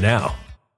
[0.00, 0.34] now.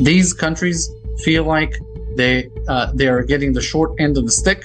[0.00, 1.78] These countries feel like
[2.16, 4.64] they uh, they are getting the short end of the stick,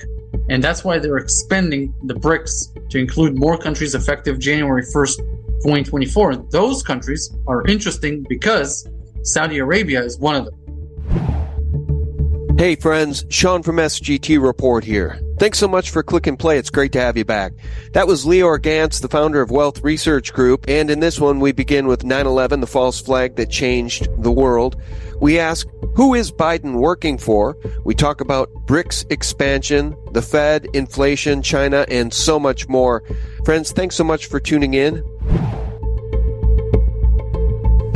[0.50, 5.18] and that's why they're expanding the BRICS to include more countries effective January 1st,
[5.64, 6.38] 2024.
[6.52, 8.88] Those countries are interesting because
[9.24, 10.56] Saudi Arabia is one of them.
[12.58, 15.20] Hey friends, Sean from SGT Report here.
[15.38, 16.58] Thanks so much for click and play.
[16.58, 17.52] It's great to have you back.
[17.92, 21.52] That was Lior Gantz, the founder of Wealth Research Group, and in this one we
[21.52, 24.82] begin with 9-11, the false flag that changed the world.
[25.19, 27.57] We ask, who is Biden working for?
[27.83, 33.03] We talk about BRICS expansion, the Fed, inflation, China, and so much more.
[33.45, 35.03] Friends, thanks so much for tuning in.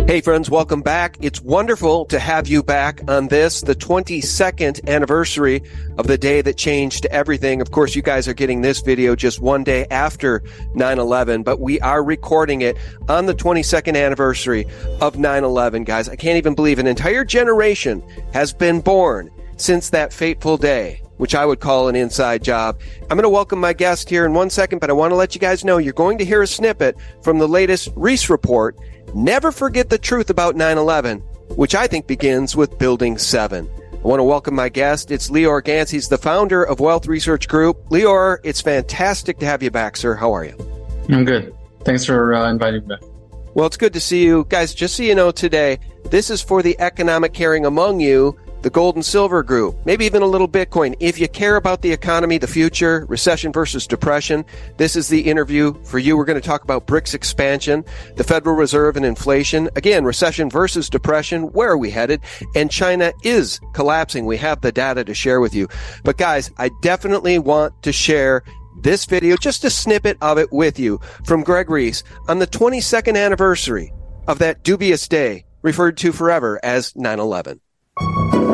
[0.10, 1.18] Hey friends, welcome back.
[1.22, 5.62] It's wonderful to have you back on this, the 22nd anniversary
[6.00, 7.62] of the day that changed everything.
[7.62, 10.40] Of course, you guys are getting this video just one day after
[10.74, 12.76] 9-11, but we are recording it
[13.08, 14.66] on the 22nd anniversary
[15.00, 16.10] of 9-11, guys.
[16.10, 18.02] I can't even believe an entire generation
[18.34, 22.80] has been born since that fateful day which I would call an inside job.
[23.04, 25.36] I'm going to welcome my guest here in one second, but I want to let
[25.36, 28.76] you guys know you're going to hear a snippet from the latest Reese report
[29.16, 31.20] Never forget the truth about 9 11,
[31.56, 33.68] which I think begins with Building 7.
[33.92, 35.10] I want to welcome my guest.
[35.10, 35.90] It's Lior Gantz.
[35.90, 37.90] He's the founder of Wealth Research Group.
[37.90, 40.14] Lior, it's fantastic to have you back, sir.
[40.14, 40.56] How are you?
[41.10, 41.54] I'm good.
[41.84, 42.96] Thanks for uh, inviting me.
[43.56, 44.46] Well, it's good to see you.
[44.48, 48.70] Guys, just so you know today, this is for the economic caring among you the
[48.70, 50.96] gold and silver group, maybe even a little Bitcoin.
[51.00, 54.46] If you care about the economy, the future, recession versus depression,
[54.78, 56.18] this is the interview for you.
[56.18, 57.86] We're going to talk about BRICS expansion,
[58.16, 59.70] the Federal Reserve and inflation.
[59.76, 61.52] Again, recession versus depression.
[61.54, 62.22] Where are we headed?
[62.56, 64.26] And China is collapsing.
[64.26, 65.68] We have the data to share with you.
[66.04, 68.44] But guys, I definitely want to share
[68.82, 73.18] this video, just a snippet of it with you from Greg Reese on the 22nd
[73.18, 73.94] anniversary
[74.28, 77.60] of that dubious day referred to forever as 9-11.
[78.02, 78.49] It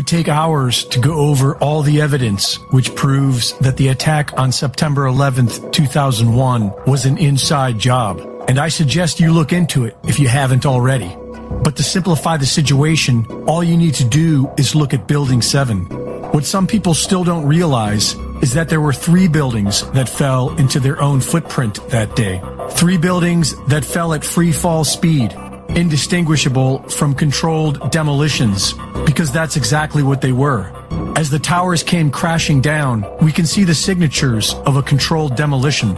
[0.00, 4.50] would take hours to go over all the evidence which proves that the attack on
[4.50, 8.18] September 11th, 2001 was an inside job.
[8.48, 11.14] And I suggest you look into it if you haven't already.
[11.62, 15.84] But to simplify the situation, all you need to do is look at Building 7.
[16.32, 20.80] What some people still don't realize is that there were three buildings that fell into
[20.80, 22.40] their own footprint that day.
[22.70, 25.36] Three buildings that fell at free fall speed
[25.76, 28.74] indistinguishable from controlled demolitions,
[29.04, 30.70] because that's exactly what they were.
[31.16, 35.94] As the towers came crashing down, we can see the signatures of a controlled demolition.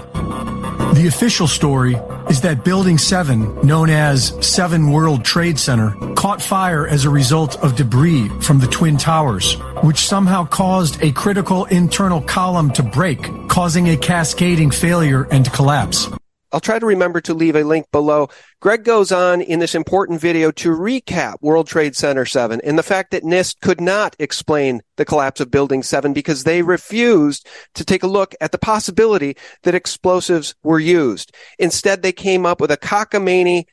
[0.95, 1.97] The official story
[2.29, 7.63] is that Building 7, known as 7 World Trade Center, caught fire as a result
[7.63, 13.19] of debris from the Twin Towers, which somehow caused a critical internal column to break,
[13.49, 16.09] causing a cascading failure and collapse.
[16.53, 18.29] I'll try to remember to leave a link below.
[18.61, 22.83] Greg goes on in this important video to recap World Trade Center 7 and the
[22.83, 27.85] fact that NIST could not explain the collapse of Building 7 because they refused to
[27.85, 31.35] take a look at the possibility that explosives were used.
[31.59, 33.65] Instead, they came up with a cockamamie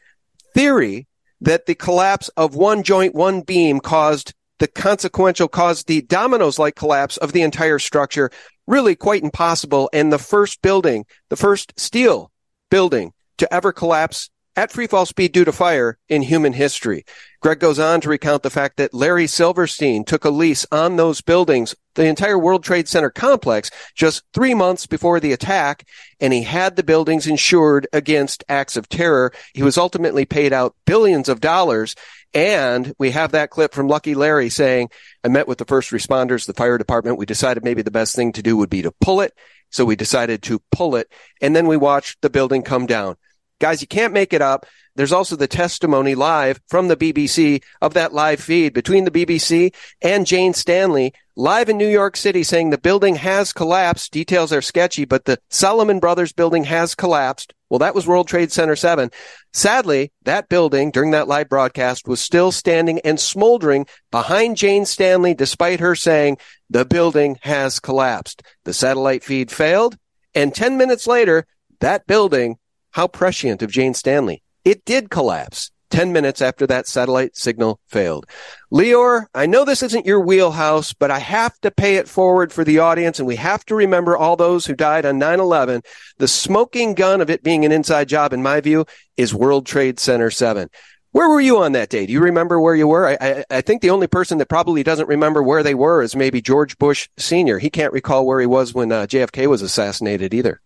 [0.53, 1.07] theory
[1.41, 6.75] that the collapse of one joint, one beam caused the consequential caused the dominoes like
[6.75, 8.29] collapse of the entire structure
[8.67, 9.89] really quite impossible.
[9.93, 12.29] And the first building, the first steel
[12.69, 17.05] building to ever collapse at free fall speed due to fire in human history.
[17.41, 21.21] Greg goes on to recount the fact that Larry Silverstein took a lease on those
[21.21, 25.87] buildings, the entire World Trade Center complex, just three months before the attack,
[26.19, 29.31] and he had the buildings insured against acts of terror.
[29.53, 31.95] He was ultimately paid out billions of dollars.
[32.33, 34.89] And we have that clip from Lucky Larry saying,
[35.23, 37.17] I met with the first responders, the fire department.
[37.17, 39.33] We decided maybe the best thing to do would be to pull it.
[39.69, 41.11] So we decided to pull it
[41.41, 43.15] and then we watched the building come down.
[43.59, 44.65] Guys, you can't make it up.
[44.95, 49.73] There's also the testimony live from the BBC of that live feed between the BBC
[50.01, 54.11] and Jane Stanley live in New York City saying the building has collapsed.
[54.11, 57.53] Details are sketchy, but the Salomon Brothers building has collapsed.
[57.69, 59.11] Well, that was World Trade Center 7.
[59.53, 65.33] Sadly, that building during that live broadcast was still standing and smoldering behind Jane Stanley,
[65.33, 68.43] despite her saying the building has collapsed.
[68.63, 69.97] The satellite feed failed.
[70.35, 71.45] And 10 minutes later,
[71.79, 72.57] that building,
[72.91, 75.71] how prescient of Jane Stanley, it did collapse.
[75.89, 78.27] 10 minutes after that satellite signal failed.
[78.71, 82.63] Lior, I know this isn't your wheelhouse, but I have to pay it forward for
[82.63, 85.83] the audience and we have to remember all those who died on 9-11.
[86.17, 88.85] The smoking gun of it being an inside job, in my view,
[89.17, 90.69] is World Trade Center 7.
[91.11, 92.05] Where were you on that day?
[92.05, 93.07] Do you remember where you were?
[93.07, 96.15] I, I, I, think the only person that probably doesn't remember where they were is
[96.15, 97.57] maybe George Bush Sr.
[97.57, 100.61] He can't recall where he was when uh, JFK was assassinated either.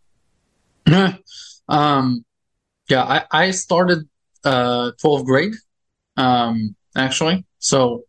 [1.70, 2.26] um,
[2.90, 4.10] yeah, I, I started
[4.44, 5.54] uh, 12th grade,
[6.18, 7.46] um, actually.
[7.60, 8.04] So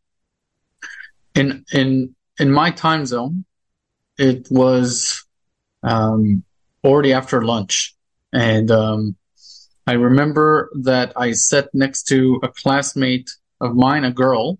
[1.34, 3.44] in in in my time zone,
[4.18, 5.24] it was
[5.84, 6.42] um,
[6.82, 7.94] already after lunch,
[8.32, 9.16] and um,
[9.86, 14.58] I remember that I sat next to a classmate of mine, a girl,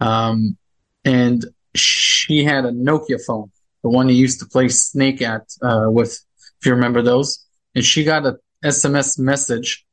[0.00, 0.56] um,
[1.04, 1.44] and
[1.74, 3.50] she had a Nokia phone,
[3.82, 6.12] the one you used to play Snake at uh, with,
[6.60, 7.44] if you remember those.
[7.74, 9.84] And she got a SMS message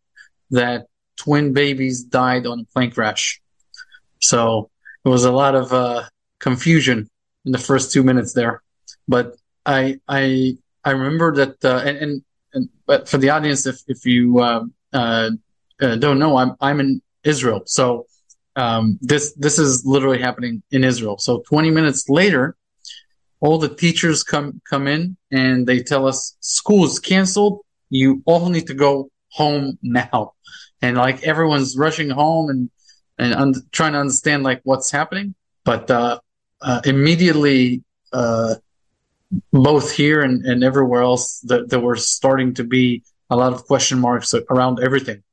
[0.52, 0.88] that
[1.18, 3.42] twin babies died on a plane crash.
[4.20, 4.70] So
[5.06, 6.04] it was a lot of uh,
[6.40, 7.10] confusion
[7.46, 8.62] in the first two minutes there.
[9.08, 9.36] But
[9.66, 12.24] I I I remember that uh, and, and,
[12.86, 14.64] but for the audience, if if you uh,
[14.94, 15.30] uh,
[15.82, 18.06] uh don't know, I'm I'm in Israel, so
[18.56, 21.18] um, this this is literally happening in Israel.
[21.18, 22.56] So 20 minutes later,
[23.40, 27.60] all the teachers come come in and they tell us school's canceled.
[27.90, 30.34] You all need to go home now
[30.82, 32.70] and like everyone's rushing home and
[33.18, 35.36] and un- trying to understand like what's happening.
[35.66, 36.20] But uh,
[36.62, 38.56] uh, immediately, uh,
[39.52, 43.66] both here and, and everywhere else, that there were starting to be a lot of
[43.66, 45.24] question marks around everything.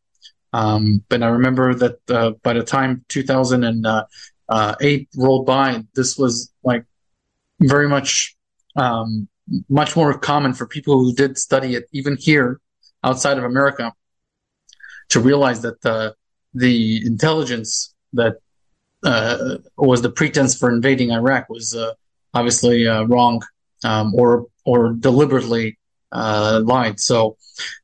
[0.53, 4.05] Um, but I remember that uh, by the time 2008 uh,
[4.49, 4.75] uh,
[5.17, 6.85] rolled by, this was like
[7.61, 8.37] very much
[8.77, 9.29] um,
[9.69, 12.61] much more common for people who did study it, even here
[13.05, 13.93] outside of America
[15.09, 16.15] to realize that the
[16.55, 18.37] the intelligence that
[19.05, 21.93] uh, was the pretense for invading Iraq was uh,
[22.35, 23.43] obviously uh, wrong
[23.87, 25.79] um, or or deliberately
[26.13, 26.99] uh, lied.
[26.99, 27.37] So,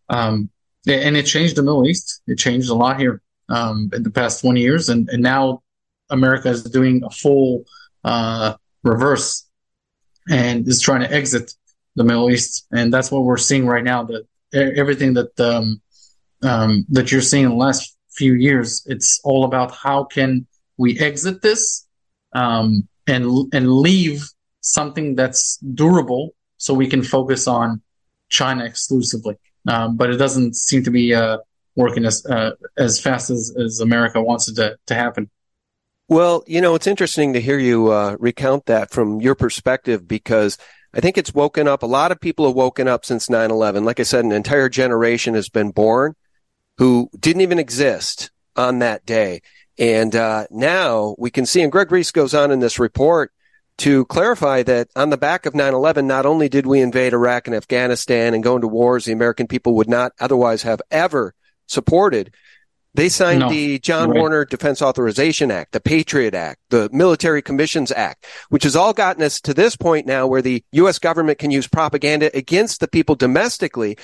[0.08, 0.50] um,
[0.86, 2.22] and it changed the Middle East.
[2.26, 5.62] It changed a lot here um, in the past 20 years, and, and now
[6.10, 7.64] America is doing a full
[8.04, 9.46] uh, reverse
[10.28, 11.52] and is trying to exit
[11.94, 14.02] the Middle East, and that's what we're seeing right now.
[14.04, 15.80] That everything that um,
[16.42, 18.84] um, that you're seeing in the last few years.
[18.86, 21.86] It's all about how can we exit this
[22.32, 24.28] um, and and leave
[24.62, 27.82] something that's durable, so we can focus on
[28.30, 29.36] China exclusively.
[29.68, 31.38] Um, but it doesn't seem to be uh,
[31.76, 35.30] working as uh, as fast as, as America wants it to, to happen.
[36.08, 40.58] Well, you know, it's interesting to hear you uh, recount that from your perspective because
[40.92, 41.82] I think it's woken up.
[41.82, 43.84] A lot of people have woken up since 9 11.
[43.84, 46.14] Like I said, an entire generation has been born
[46.78, 49.40] who didn't even exist on that day.
[49.78, 53.32] And uh, now we can see, and Greg Reese goes on in this report
[53.78, 57.56] to clarify that on the back of 9-11, not only did we invade Iraq and
[57.56, 61.34] Afghanistan and go into wars the American people would not otherwise have ever
[61.66, 62.34] supported,
[62.94, 63.48] they signed no.
[63.48, 64.18] the John right.
[64.18, 69.22] Warner Defense Authorization Act, the Patriot Act, the Military Commissions Act, which has all gotten
[69.22, 70.98] us to this point now where the U.S.
[70.98, 73.96] government can use propaganda against the people domestically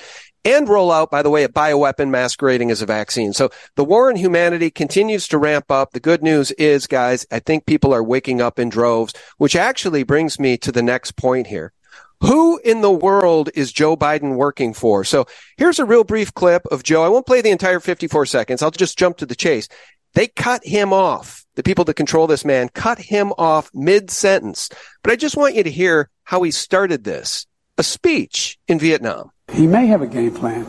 [0.45, 3.33] and roll out, by the way, a bioweapon masquerading as a vaccine.
[3.33, 5.91] So the war in humanity continues to ramp up.
[5.91, 10.03] The good news is, guys, I think people are waking up in droves, which actually
[10.03, 11.73] brings me to the next point here.
[12.21, 15.05] Who in the world is Joe Biden working for?
[15.05, 15.25] So
[15.57, 17.03] here's a real brief clip of Joe.
[17.03, 18.61] I won't play the entire 54 seconds.
[18.61, 19.69] I'll just jump to the chase.
[20.15, 21.45] They cut him off.
[21.55, 24.69] The people that control this man cut him off mid sentence.
[25.01, 27.45] But I just want you to hear how he started this.
[27.77, 29.31] A speech in Vietnam.
[29.51, 30.67] He may have a game plan.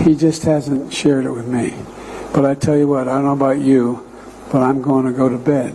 [0.00, 1.74] He just hasn't shared it with me.
[2.34, 4.08] But I tell you what, I don't know about you,
[4.50, 5.74] but I'm going to go to bed.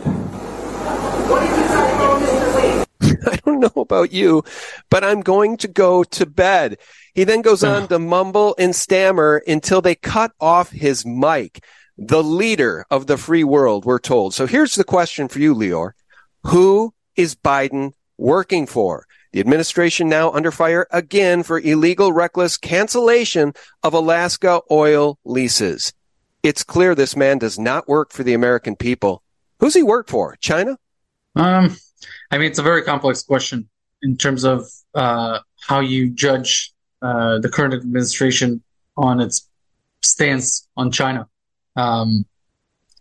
[3.31, 4.43] I don't know about you,
[4.89, 6.77] but I'm going to go to bed.
[7.13, 11.63] He then goes on to mumble and stammer until they cut off his mic.
[11.97, 14.33] The leader of the free world, we're told.
[14.33, 15.91] So here's the question for you, Lior.
[16.43, 19.05] Who is Biden working for?
[19.31, 23.53] The administration now under fire again for illegal, reckless cancellation
[23.83, 25.93] of Alaska oil leases.
[26.43, 29.23] It's clear this man does not work for the American people.
[29.59, 30.35] Who's he work for?
[30.39, 30.77] China?
[31.35, 31.75] Um,
[32.31, 33.69] I mean, it's a very complex question
[34.01, 38.61] in terms of uh, how you judge uh, the current administration
[38.97, 39.49] on its
[40.01, 41.27] stance on China.
[41.75, 42.25] Um,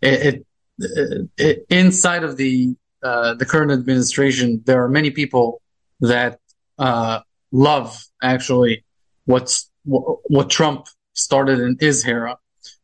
[0.01, 0.45] it,
[0.79, 5.61] it, it, inside of the uh, the current administration, there are many people
[6.01, 6.39] that
[6.79, 7.19] uh,
[7.51, 8.83] love actually
[9.25, 12.37] what's what, what Trump started in his era,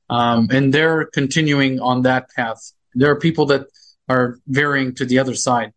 [0.09, 2.71] um, and they're continuing on that path.
[2.93, 3.65] There are people that
[4.07, 5.73] are veering to the other side,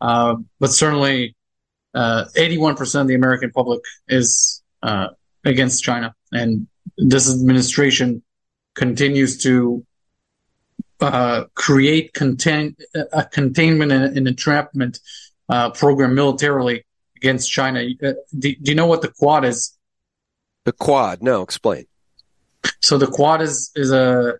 [0.00, 1.34] uh, but certainly,
[1.94, 5.08] uh, eighty-one percent of the American public is uh,
[5.44, 6.66] against China, and
[6.98, 8.22] this administration
[8.74, 9.84] continues to
[11.00, 12.76] uh, create contain,
[13.12, 14.98] a containment and an entrapment
[15.48, 16.84] uh, program militarily
[17.16, 17.80] against China.
[17.80, 19.76] Uh, do, do, you know what the Quad is?
[20.64, 21.22] The Quad?
[21.22, 21.86] No, explain.
[22.80, 24.38] So the Quad is is a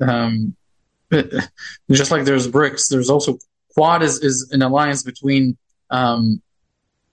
[0.00, 0.56] um,
[1.90, 2.88] just like there's BRICS.
[2.88, 3.38] There's also
[3.78, 5.56] Quad is is an alliance between
[5.90, 6.42] um,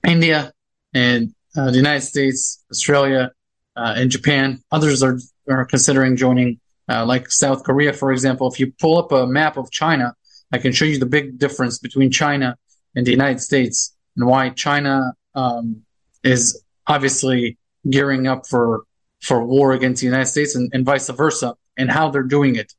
[0.04, 0.52] India
[0.96, 3.32] and uh, the United States, Australia,
[3.76, 4.64] uh, and Japan.
[4.72, 8.52] Others are are considering joining, uh, like South Korea, for example.
[8.52, 10.16] If you pull up a map of China,
[10.52, 12.58] I can show you the big difference between China
[12.96, 15.84] and the United States, and why China um,
[16.24, 17.60] is obviously
[17.92, 18.86] gearing up for
[19.22, 22.74] for war against the United States, and, and vice versa, and how they're doing it.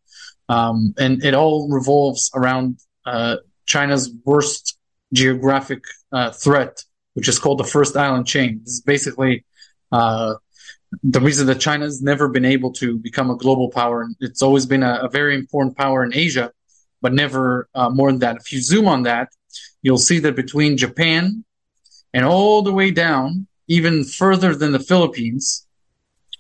[0.49, 4.79] Um, and it all revolves around uh, China's worst
[5.13, 5.83] geographic
[6.13, 8.61] uh, threat, which is called the First Island Chain.
[8.65, 9.45] This is basically
[9.93, 10.35] uh,
[11.03, 14.09] the reason that China's never been able to become a global power.
[14.21, 16.53] It's always been a, a very important power in Asia,
[17.03, 18.37] but never uh, more than that.
[18.37, 19.29] If you zoom on that,
[19.83, 21.45] you'll see that between Japan
[22.13, 25.67] and all the way down, even further than the Philippines,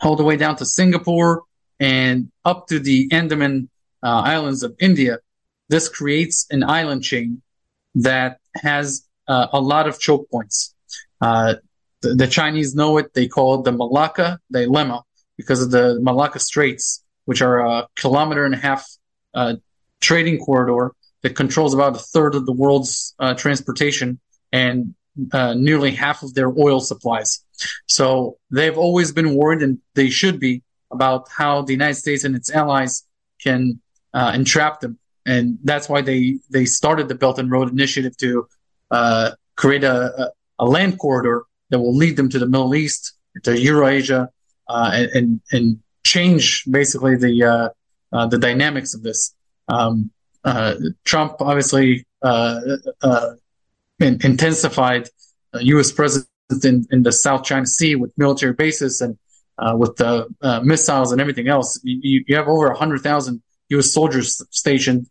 [0.00, 1.42] all the way down to Singapore
[1.80, 3.68] and up to the Andaman
[4.02, 5.18] uh, Islands of India,
[5.68, 7.42] this creates an island chain
[7.94, 10.74] that has uh, a lot of choke points.
[11.20, 11.54] Uh,
[12.02, 13.14] the, the, Chinese know it.
[13.14, 15.02] They call it the Malacca dilemma
[15.36, 18.86] because of the Malacca Straits, which are a kilometer and a half
[19.34, 19.54] uh,
[20.00, 20.92] trading corridor
[21.22, 24.20] that controls about a third of the world's uh, transportation
[24.52, 24.94] and
[25.32, 27.42] uh, nearly half of their oil supplies.
[27.86, 32.36] So they've always been worried, and they should be, about how the United States and
[32.36, 33.04] its allies
[33.42, 33.80] can
[34.14, 34.98] uh, entrap them.
[35.26, 38.46] And that's why they, they started the Belt and Road Initiative to
[38.90, 43.58] uh, create a, a, land corridor that will lead them to the Middle East, to
[43.58, 44.30] Eurasia,
[44.68, 47.68] uh, and and change basically the uh,
[48.12, 49.34] uh, the dynamics of this.
[49.68, 50.10] Um,
[50.44, 52.60] uh, Trump obviously uh,
[53.98, 55.08] in, intensified
[55.54, 55.90] U.S.
[55.90, 56.28] presence
[56.64, 59.18] in, in the South China Sea with military bases and
[59.76, 60.28] with the
[60.62, 61.80] missiles and everything else.
[61.82, 63.90] You, you have over hundred thousand U.S.
[63.90, 65.08] soldiers stationed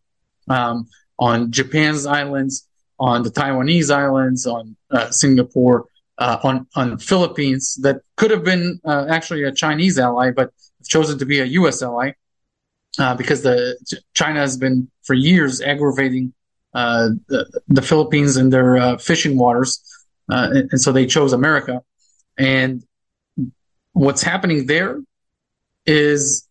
[0.47, 0.87] um,
[1.19, 2.67] on Japan's islands,
[2.99, 4.75] on the Taiwanese islands, on
[5.11, 10.51] Singapore uh, on on Philippines that could have been uh, actually a Chinese ally, but
[10.87, 11.81] chosen to be a U.S.
[11.81, 12.11] ally
[12.99, 13.77] uh, because the
[14.13, 16.33] China has been for years aggravating
[16.73, 19.81] uh, the, the, Philippines in their uh, fishing waters,
[20.29, 21.81] uh, and, and, so they chose America.
[22.37, 22.83] And
[23.93, 25.01] what's happening there
[25.85, 26.47] is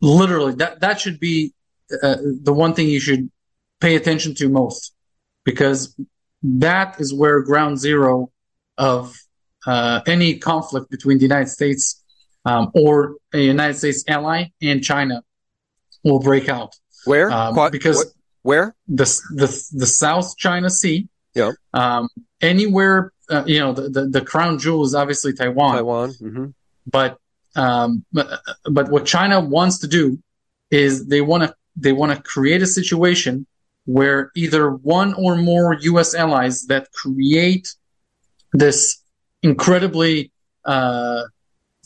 [0.00, 1.52] literally that that should be
[1.90, 3.30] the one thing you should
[3.80, 4.94] pay attention to most
[5.44, 5.96] because
[6.42, 8.30] that is where ground zero
[8.78, 9.16] of
[9.66, 12.02] uh, any conflict between the United States
[12.44, 15.22] um, or a United States ally and China
[16.04, 16.74] will break out.
[17.04, 17.30] Where?
[17.30, 18.06] Um, Quad, because what,
[18.42, 21.08] where the the the South China Sea.
[21.34, 21.52] Yeah.
[21.72, 22.08] Um,
[22.40, 25.74] anywhere, uh, you know, the, the, the crown jewel is obviously Taiwan.
[25.76, 26.10] Taiwan.
[26.10, 26.46] Mm-hmm.
[26.86, 27.18] But
[27.56, 30.18] um, but but what China wants to do
[30.70, 33.46] is they want to they want to create a situation
[33.86, 36.14] where either one or more U.S.
[36.14, 37.74] allies that create
[38.52, 39.02] this
[39.42, 40.30] incredibly
[40.64, 41.22] uh,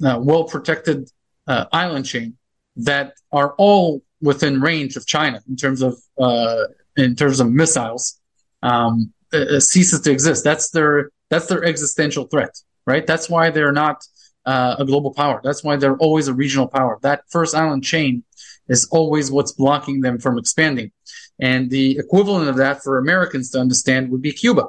[0.04, 1.10] uh, well protected
[1.46, 2.36] uh, island chain
[2.76, 6.64] that are all within range of China in terms of uh,
[6.96, 8.20] in terms of missiles
[8.62, 10.42] um, uh, ceases to exist.
[10.44, 12.50] That's their that's their existential threat,
[12.86, 13.06] right?
[13.06, 14.04] That's why they're not
[14.46, 15.40] uh, a global power.
[15.42, 16.98] That's why they're always a regional power.
[17.02, 18.24] That first island chain
[18.68, 20.90] is always what's blocking them from expanding.
[21.38, 24.68] And the equivalent of that for Americans to understand would be Cuba.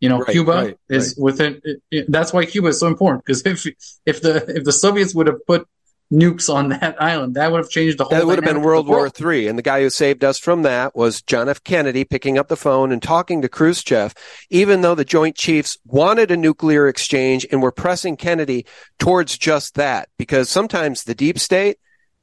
[0.00, 1.22] You know, right, Cuba right, is right.
[1.22, 1.60] within.
[1.64, 3.64] It, it, that's why Cuba is so important because if
[4.04, 5.68] if the if the Soviets would have put
[6.12, 8.18] nukes on that island, that would have changed the whole.
[8.18, 10.96] That would have been World, War Three, and the guy who saved us from that
[10.96, 11.62] was John F.
[11.62, 14.12] Kennedy picking up the phone and talking to Khrushchev,
[14.50, 18.66] even though the Joint Chiefs wanted a nuclear exchange and were pressing Kennedy
[18.98, 21.78] towards just that, because sometimes the deep state,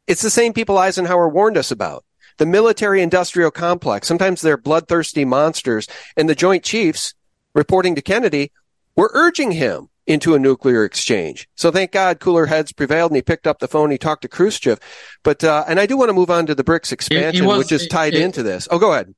[0.09, 2.03] it's the same people Eisenhower warned us about
[2.39, 4.07] the military industrial complex.
[4.07, 5.87] Sometimes they're bloodthirsty monsters.
[6.17, 7.13] And the Joint Chiefs,
[7.53, 8.51] reporting to Kennedy,
[8.95, 11.47] were urging him into a nuclear exchange.
[11.55, 13.91] So thank God cooler heads prevailed and he picked up the phone.
[13.91, 14.79] He talked to Khrushchev.
[15.23, 17.71] But, uh, and I do want to move on to the BRICS expansion, was, which
[17.71, 18.67] is tied it, into this.
[18.71, 19.13] Oh, go ahead.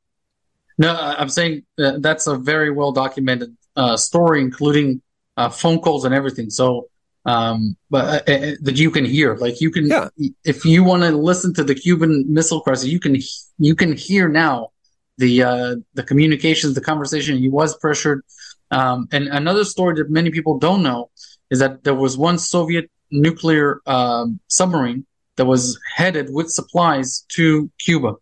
[0.78, 5.02] No, I'm saying that's a very well documented uh, story, including
[5.38, 6.50] uh, phone calls and everything.
[6.50, 6.90] So,
[7.26, 10.10] um, but uh, uh, that you can hear, like you can, yeah.
[10.44, 13.16] if you want to listen to the Cuban Missile Crisis, you can
[13.60, 14.70] you can hear now
[15.18, 17.38] the uh, the communications, the conversation.
[17.38, 18.24] He was pressured.
[18.72, 21.10] Um, and another story that many people don't know
[21.50, 25.06] is that there was one Soviet nuclear um, submarine
[25.36, 28.16] that was headed with supplies to Cuba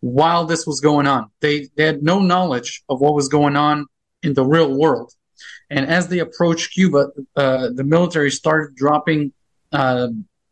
[0.00, 1.30] while this was going on.
[1.40, 3.86] They, they had no knowledge of what was going on
[4.22, 5.12] in the real world.
[5.72, 9.32] And as they approached Cuba, uh, the military started dropping
[9.72, 10.08] uh,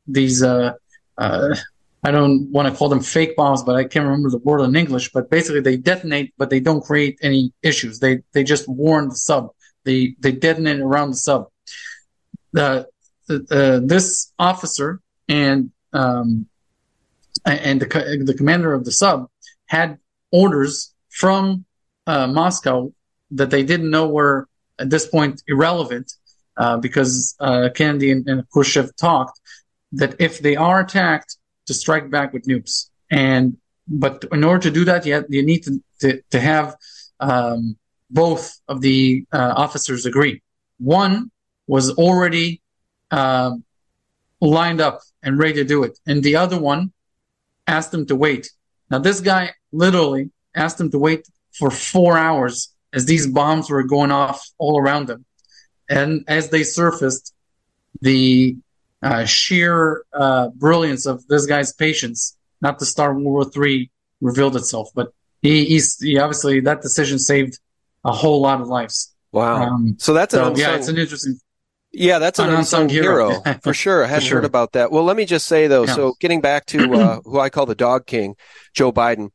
[0.06, 0.72] these uh,
[1.18, 1.54] uh
[2.02, 4.74] I don't want to call them fake bombs, but I can't remember the word in
[4.74, 5.12] English.
[5.12, 7.98] But basically, they detonate, but they don't create any issues.
[7.98, 9.50] They they just warn the sub.
[9.84, 11.48] They they detonate around the sub.
[12.56, 12.84] Uh,
[13.28, 16.46] this officer and um,
[17.44, 19.28] and the the commander of the sub
[19.66, 19.98] had
[20.32, 21.66] orders from
[22.06, 22.90] uh, Moscow
[23.32, 24.48] that they didn't know were
[24.80, 26.12] at this point irrelevant
[26.56, 29.40] uh, because uh, Kennedy and, and Khrushchev talked
[29.92, 32.90] that if they are attacked to strike back with nukes.
[33.10, 36.76] And but in order to do that, you, have, you need to, to, to have
[37.18, 37.76] um,
[38.08, 40.42] both of the uh, officers agree.
[40.78, 41.30] One
[41.66, 42.62] was already
[43.10, 43.56] uh,
[44.40, 46.92] lined up and ready to do it, and the other one
[47.66, 48.50] asked him to wait.
[48.90, 53.82] Now, this guy literally asked him to wait for four hours as these bombs were
[53.82, 55.24] going off all around them.
[55.88, 57.34] And as they surfaced,
[58.00, 58.56] the
[59.02, 64.56] uh, sheer uh, brilliance of this guy's patience not to start World War Three revealed
[64.56, 64.90] itself.
[64.94, 67.58] But he, he's he obviously that decision saved
[68.04, 69.14] a whole lot of lives.
[69.32, 69.62] Wow!
[69.62, 71.40] Um, so that's so, unsung, yeah, it's an interesting.
[71.92, 74.04] Yeah, that's an, an unsung, unsung, hero, hero for sure.
[74.04, 74.38] I hadn't sure.
[74.38, 74.92] heard about that.
[74.92, 75.86] Well, let me just say though.
[75.86, 75.94] Yeah.
[75.94, 78.36] So getting back to uh, who I call the Dog King,
[78.74, 79.30] Joe Biden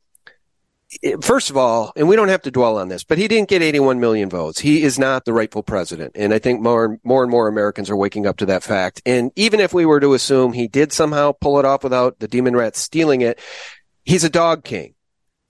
[1.22, 3.62] first of all, and we don't have to dwell on this, but he didn't get
[3.62, 4.60] 81 million votes.
[4.60, 6.14] He is not the rightful president.
[6.16, 9.02] And I think more, and more and more Americans are waking up to that fact.
[9.06, 12.28] And even if we were to assume he did somehow pull it off without the
[12.28, 13.40] demon rat stealing it,
[14.04, 14.96] he's a dog king.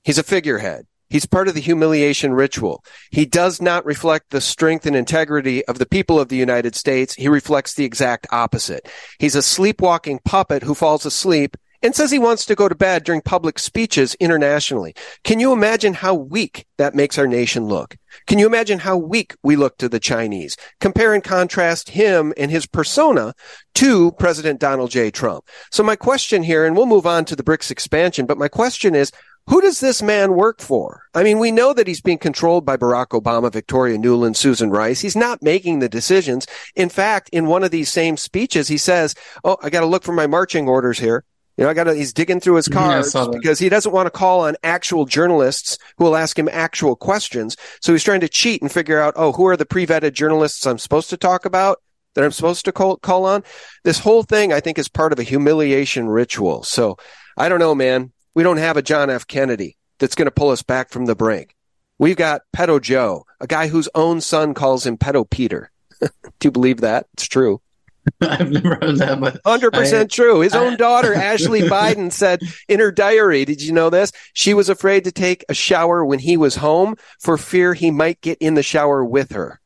[0.03, 0.85] He's a figurehead.
[1.09, 2.83] He's part of the humiliation ritual.
[3.11, 7.13] He does not reflect the strength and integrity of the people of the United States.
[7.13, 8.89] He reflects the exact opposite.
[9.19, 13.03] He's a sleepwalking puppet who falls asleep and says he wants to go to bed
[13.03, 14.95] during public speeches internationally.
[15.23, 17.95] Can you imagine how weak that makes our nation look?
[18.27, 20.57] Can you imagine how weak we look to the Chinese?
[20.79, 23.33] Compare and contrast him and his persona
[23.75, 25.11] to President Donald J.
[25.11, 25.45] Trump.
[25.71, 28.95] So my question here, and we'll move on to the BRICS expansion, but my question
[28.95, 29.11] is,
[29.47, 31.03] who does this man work for?
[31.13, 35.01] I mean, we know that he's being controlled by Barack Obama, Victoria Nuland, Susan Rice.
[35.01, 36.47] He's not making the decisions.
[36.75, 40.03] In fact, in one of these same speeches, he says, Oh, I got to look
[40.03, 41.23] for my marching orders here.
[41.57, 44.11] You know, I got he's digging through his cards yeah, because he doesn't want to
[44.11, 47.55] call on actual journalists who will ask him actual questions.
[47.81, 50.77] So he's trying to cheat and figure out, oh, who are the pre-vetted journalists I'm
[50.77, 51.81] supposed to talk about
[52.13, 53.43] that I'm supposed to call, call on?
[53.83, 56.63] This whole thing, I think, is part of a humiliation ritual.
[56.63, 56.97] So
[57.37, 58.11] I don't know, man.
[58.33, 59.27] We don't have a John F.
[59.27, 61.55] Kennedy that's going to pull us back from the brink.
[61.97, 65.71] We've got Pedo Joe, a guy whose own son calls him Pedo Peter.
[66.01, 66.09] Do
[66.43, 67.07] you believe that?
[67.13, 67.61] It's true.
[68.21, 70.41] I've never heard that, but hundred percent true.
[70.41, 74.11] His own daughter, Ashley Biden, said in her diary, "Did you know this?
[74.33, 78.21] She was afraid to take a shower when he was home for fear he might
[78.21, 79.59] get in the shower with her."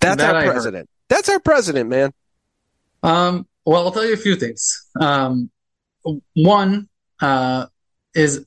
[0.00, 0.88] That's that our president.
[1.08, 2.12] That's our president, man.
[3.02, 3.46] Um.
[3.66, 4.88] Well, I'll tell you a few things.
[5.00, 5.50] Um,
[6.34, 6.88] one
[7.20, 7.66] uh,
[8.14, 8.44] is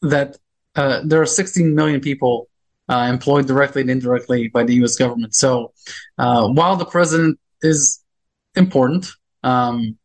[0.00, 0.38] that
[0.74, 2.48] uh, there are 16 million people
[2.88, 4.96] uh, employed directly and indirectly by the U.S.
[4.96, 5.34] government.
[5.34, 5.72] So,
[6.18, 8.02] uh, while the president is
[8.54, 9.06] important.
[9.42, 9.98] Um,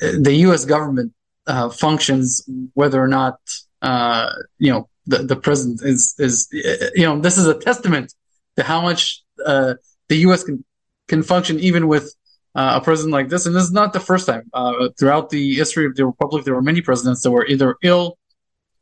[0.00, 0.64] the U.S.
[0.64, 1.12] government
[1.46, 3.38] uh, functions whether or not
[3.82, 6.48] uh, you know the, the president is is
[6.94, 8.14] you know this is a testament
[8.56, 9.74] to how much uh,
[10.08, 10.44] the U.S.
[10.44, 10.64] can
[11.08, 12.14] can function even with
[12.54, 13.46] uh, a president like this.
[13.46, 14.48] And this is not the first time.
[14.52, 18.18] Uh, throughout the history of the republic, there were many presidents that were either ill,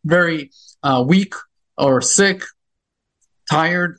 [0.05, 0.51] very
[0.83, 1.35] uh, weak,
[1.77, 2.43] or sick,
[3.51, 3.99] tired,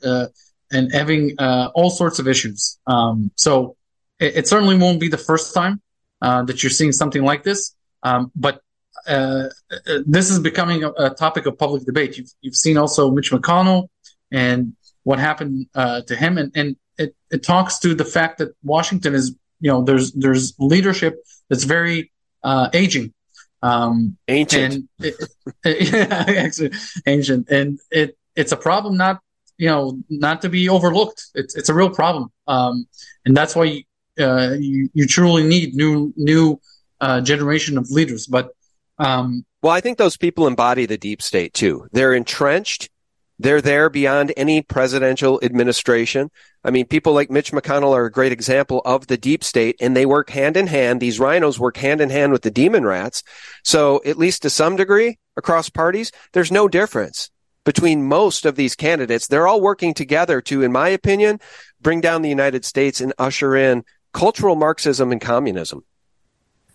[0.70, 2.78] and having all sorts of issues.
[2.86, 3.76] Um, so
[4.20, 5.80] it, it certainly won't be the first time
[6.22, 7.74] uh, that you're seeing something like this.
[8.02, 8.60] Um, but
[9.06, 12.18] uh, uh, this is becoming a, a, topic of public debate.
[12.18, 13.88] You've, you've seen also Mitch McConnell
[14.30, 18.50] and what happened uh, to him, and, and it, it talks to the fact that
[18.62, 21.16] Washington is, you know, there's there's leadership
[21.48, 23.14] that's very uh, aging,
[23.62, 25.16] um, ancient, and it,
[26.36, 26.72] actually
[27.06, 29.20] ancient, and it it's a problem not
[29.56, 31.26] you know not to be overlooked.
[31.34, 32.86] It's it's a real problem, um,
[33.24, 33.84] and that's why
[34.20, 36.60] uh, you you truly need new new
[37.00, 38.26] uh, generation of leaders.
[38.26, 38.50] But
[38.98, 41.86] um, well, I think those people embody the deep state too.
[41.92, 42.90] They're entrenched.
[43.38, 46.30] They're there beyond any presidential administration.
[46.62, 49.96] I mean, people like Mitch McConnell are a great example of the deep state, and
[49.96, 51.00] they work hand in hand.
[51.00, 53.22] These rhinos work hand in hand with the demon rats.
[53.64, 57.30] So, at least to some degree, across parties, there's no difference
[57.64, 59.26] between most of these candidates.
[59.26, 61.40] They're all working together to, in my opinion,
[61.80, 65.84] bring down the United States and usher in cultural Marxism and communism.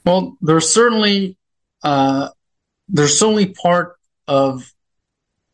[0.05, 1.37] Well, there's certainly
[1.83, 2.29] uh,
[2.87, 4.71] there's certainly part of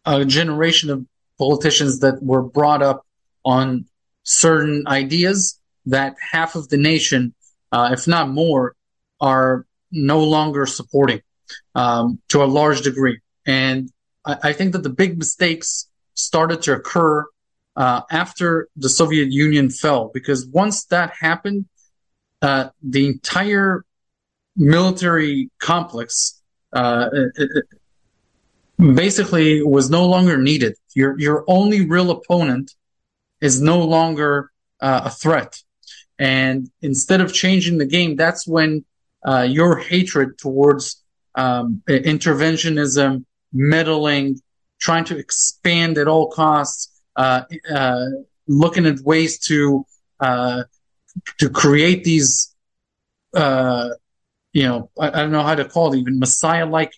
[0.06, 1.06] a generation of
[1.38, 3.06] politicians that were brought up
[3.44, 3.86] on
[4.24, 7.34] certain ideas that half of the nation,
[7.72, 8.76] uh, if not more,
[9.20, 11.22] are no longer supporting
[11.76, 13.20] um, to a large degree.
[13.46, 13.90] And
[14.26, 17.26] I, I, think that the big mistakes started to occur
[17.76, 21.66] uh, after the Soviet Union fell, because once that happened,
[22.42, 23.86] uh, the entire
[24.56, 26.42] military complex
[26.74, 27.10] uh,
[28.78, 30.76] basically was no longer needed.
[30.96, 32.74] Your your only real opponent
[33.40, 34.52] is no longer
[34.82, 35.62] uh, a threat,
[36.20, 38.86] and instead of changing the game, that's when
[39.26, 41.04] uh, your hatred towards
[41.36, 44.40] um, interventionism, meddling,
[44.80, 48.06] trying to expand at all costs, uh, uh,
[48.48, 49.86] looking at ways to
[50.20, 50.64] uh,
[51.40, 52.54] to create these,
[53.34, 56.94] you know, I, I, don't know how to call it, even messiah-like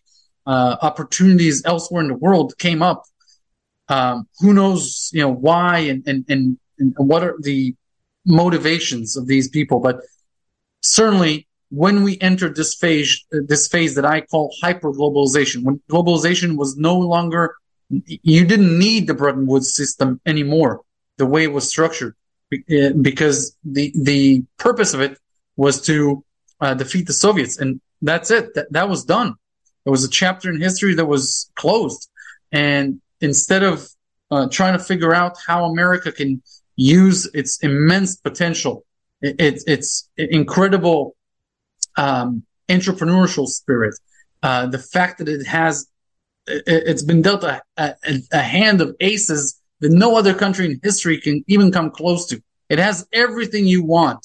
[0.46, 3.04] uh, opportunities elsewhere in the world came up.
[3.90, 7.76] Um, who knows, you know, why and, and, and, and what are the
[8.26, 9.80] motivations of these people?
[9.80, 10.00] But
[10.82, 16.56] certainly when we entered this phase, this phase that I call hyper globalization, when globalization
[16.56, 17.56] was no longer,
[17.90, 20.82] you didn't need the Bretton Woods system anymore,
[21.18, 22.16] the way it was structured,
[23.02, 25.18] because the the purpose of it
[25.56, 26.24] was to
[26.60, 28.54] uh, defeat the Soviets, and that's it.
[28.56, 29.36] That that was done.
[29.86, 32.10] It was a chapter in history that was closed.
[32.52, 33.88] And instead of
[34.32, 36.42] uh, trying to figure out how America can
[36.76, 38.86] use its immense potential,
[39.22, 41.16] its, its incredible
[41.98, 43.96] um, entrepreneurial spirit,
[44.42, 45.88] uh, the fact that it has,
[46.48, 47.96] it, has been dealt a, a,
[48.32, 52.42] a hand of aces that no other country in history can even come close to.
[52.70, 54.22] It has everything you want,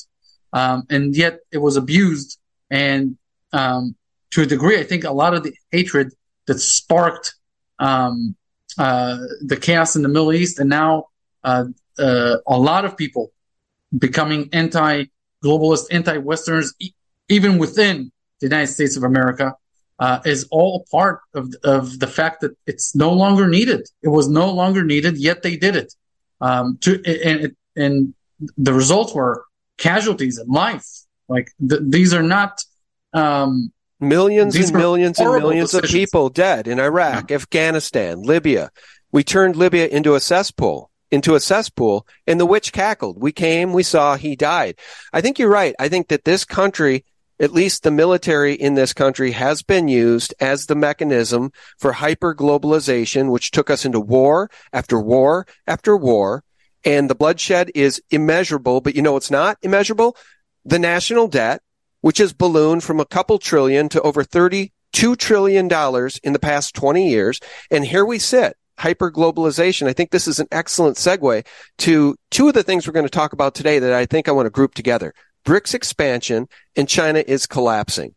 [0.52, 2.38] um, and yet it was abused
[2.70, 3.16] and
[3.52, 3.96] um,
[4.32, 6.12] to a degree, I think a lot of the hatred
[6.46, 7.34] that sparked
[7.78, 8.36] um,
[8.78, 11.06] uh, the chaos in the Middle East, and now
[11.44, 11.64] uh,
[11.98, 13.32] uh, a lot of people
[13.96, 16.92] becoming anti-globalist, anti-Westerners, e-
[17.28, 19.54] even within the United States of America,
[19.98, 23.88] uh, is all part of of the fact that it's no longer needed.
[24.02, 25.94] It was no longer needed, yet they did it.
[26.40, 28.14] Um, to and and
[28.56, 29.44] the results were
[29.76, 30.86] casualties in life.
[31.28, 32.62] Like th- these are not
[33.12, 35.92] um, Millions and millions and millions decisions.
[35.92, 37.34] of people dead in Iraq, yeah.
[37.36, 38.70] Afghanistan, Libya.
[39.10, 43.20] We turned Libya into a cesspool, into a cesspool, and the witch cackled.
[43.20, 44.78] We came, we saw, he died.
[45.12, 45.74] I think you're right.
[45.80, 47.04] I think that this country,
[47.40, 52.34] at least the military in this country, has been used as the mechanism for hyper
[52.34, 56.44] globalization, which took us into war after war after war.
[56.84, 60.16] And the bloodshed is immeasurable, but you know it's not immeasurable?
[60.64, 61.62] The national debt,
[62.00, 64.70] which has ballooned from a couple trillion to over $32
[65.18, 65.66] trillion
[66.22, 67.40] in the past 20 years.
[67.70, 69.88] And here we sit, hyperglobalization.
[69.88, 71.46] I think this is an excellent segue
[71.78, 74.32] to two of the things we're going to talk about today that I think I
[74.32, 75.14] want to group together.
[75.48, 78.14] BRICS expansion and China is collapsing.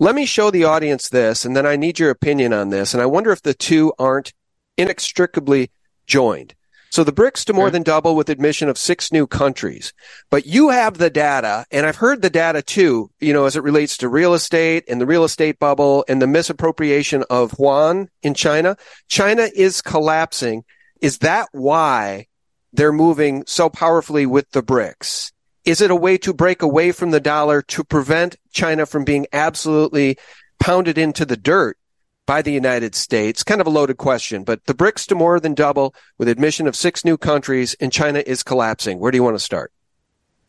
[0.00, 2.92] Let me show the audience this, and then I need your opinion on this.
[2.92, 4.32] And I wonder if the two aren't
[4.76, 5.70] inextricably
[6.08, 6.56] joined.
[6.90, 9.92] So the BRICS to more than double with admission of six new countries.
[10.28, 13.62] But you have the data, and I've heard the data too, you know, as it
[13.62, 18.34] relates to real estate and the real estate bubble and the misappropriation of yuan in
[18.34, 18.76] China.
[19.06, 20.64] China is collapsing.
[21.00, 22.26] Is that why
[22.72, 25.30] they're moving so powerfully with the BRICS?
[25.66, 29.26] Is it a way to break away from the dollar to prevent China from being
[29.32, 30.16] absolutely
[30.60, 31.76] pounded into the dirt
[32.24, 33.42] by the United States?
[33.42, 36.76] Kind of a loaded question, but the BRICS to more than double with admission of
[36.76, 39.00] six new countries and China is collapsing.
[39.00, 39.72] Where do you want to start?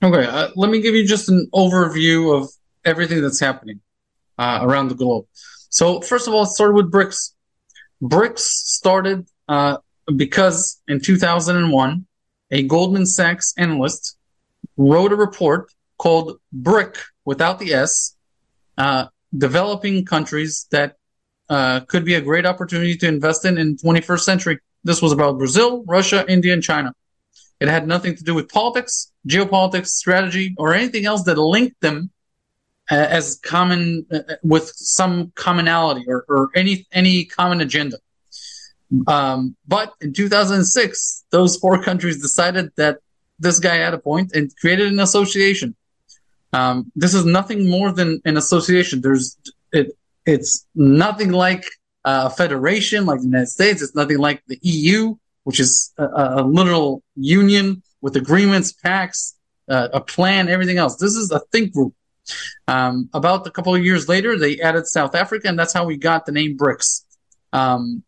[0.04, 2.52] Okay, uh, let me give you just an overview of
[2.86, 3.82] everything that's happening
[4.38, 5.26] uh, around the globe.
[5.70, 7.34] So, first of all, start with BRICS.
[8.04, 9.78] BRICS started uh,
[10.16, 12.06] because in 2001,
[12.52, 14.17] a Goldman Sachs analyst
[14.78, 18.16] wrote a report called BRIC without the S,
[18.78, 20.96] uh, developing countries that
[21.50, 24.60] uh, could be a great opportunity to invest in in 21st century.
[24.84, 26.94] This was about Brazil, Russia, India, and China.
[27.60, 32.12] It had nothing to do with politics, geopolitics, strategy, or anything else that linked them
[32.92, 37.98] uh, as common uh, with some commonality or, or any any common agenda.
[39.08, 43.00] Um, but in 2006, those four countries decided that
[43.40, 45.76] this guy had a point and created an association.
[46.54, 49.02] Um, this is nothing more than an association.
[49.02, 49.38] There's
[49.72, 49.98] it.
[50.26, 51.66] It's nothing like
[52.04, 53.82] a federation like the United States.
[53.82, 56.06] It's nothing like the EU, which is a,
[56.38, 59.36] a literal union with agreements, pacts,
[59.70, 60.98] uh, a plan, everything else.
[60.98, 61.94] This is a think group.
[62.68, 65.98] Um, about a couple of years later, they added South Africa, and that's how we
[65.98, 67.04] got the name BRICS.
[67.54, 68.04] Um,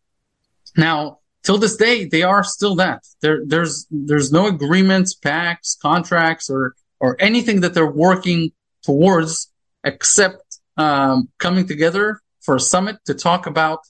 [0.76, 3.04] now, till this day, they are still that.
[3.22, 9.50] There, there's there's no agreements, pacts, contracts, or or anything that they're working towards
[9.84, 13.80] except um, coming together for a summit to talk about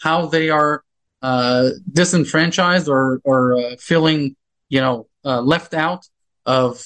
[0.00, 0.82] how they are
[1.22, 4.36] uh, disenfranchised or or uh, feeling
[4.68, 6.06] you know uh, left out
[6.46, 6.82] of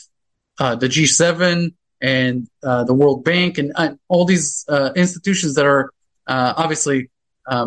[0.58, 4.64] uh, the G7 and uh, the World Bank and uh, all these
[4.96, 5.90] institutions that are
[6.26, 7.10] obviously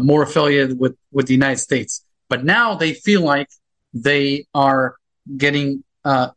[0.01, 2.03] more affiliated with with the United States.
[2.29, 3.49] But now they feel like
[3.93, 4.95] they are
[5.35, 5.83] getting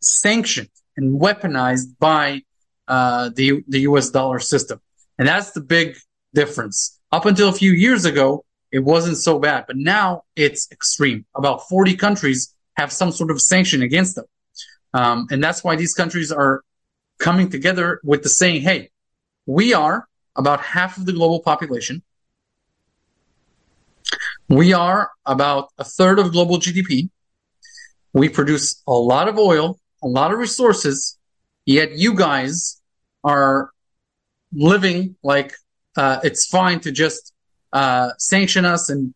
[0.00, 2.42] sanctioned and weaponized by
[2.88, 4.10] the the U.S.
[4.10, 4.80] dollar system,
[5.18, 5.96] and that's the big
[6.34, 6.98] difference.
[7.12, 11.24] Up until a few years ago, it wasn't so bad, but now it's extreme.
[11.34, 14.26] About 40 countries have some sort of sanction against them.
[14.94, 16.62] Um, and that's why these countries are
[17.18, 18.90] coming together with the saying, hey,
[19.46, 22.02] we are about half of the global population.
[24.50, 27.08] We are about a third of global GDP.
[28.12, 31.16] We produce a lot of oil, a lot of resources,
[31.66, 32.82] yet you guys
[33.22, 33.70] are
[34.52, 35.54] living like
[35.96, 37.32] uh, it's fine to just
[37.72, 39.14] uh, sanction us and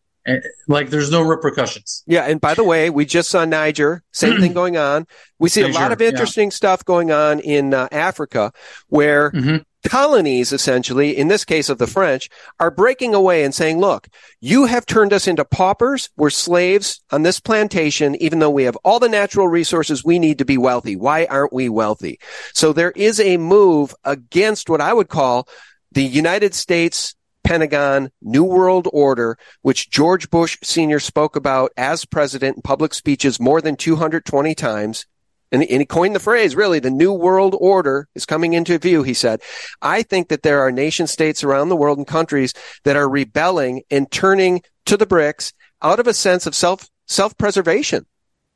[0.69, 2.03] like there's no repercussions.
[2.07, 5.07] Yeah, and by the way, we just saw Niger, same thing going on.
[5.39, 6.55] We see Niger, a lot of interesting yeah.
[6.55, 8.53] stuff going on in uh, Africa
[8.89, 9.57] where mm-hmm.
[9.87, 14.09] colonies essentially, in this case of the French, are breaking away and saying, "Look,
[14.41, 16.09] you have turned us into paupers.
[16.17, 20.39] We're slaves on this plantation even though we have all the natural resources we need
[20.39, 20.97] to be wealthy.
[20.97, 22.19] Why aren't we wealthy?"
[22.55, 25.49] So there is a move against what I would call
[25.93, 30.99] the United States Pentagon New World Order, which George Bush Sr.
[30.99, 35.07] spoke about as president in public speeches more than 220 times.
[35.53, 39.15] And, he coined the phrase, really, the New World Order is coming into view, he
[39.15, 39.41] said.
[39.81, 43.83] I think that there are nation states around the world and countries that are rebelling
[43.89, 48.05] and turning to the BRICS out of a sense of self, self-preservation,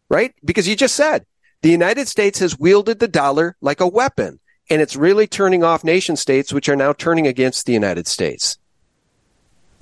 [0.08, 0.34] right?
[0.44, 1.24] Because you just said
[1.62, 5.84] the United States has wielded the dollar like a weapon and it's really turning off
[5.84, 8.58] nation states, which are now turning against the United States.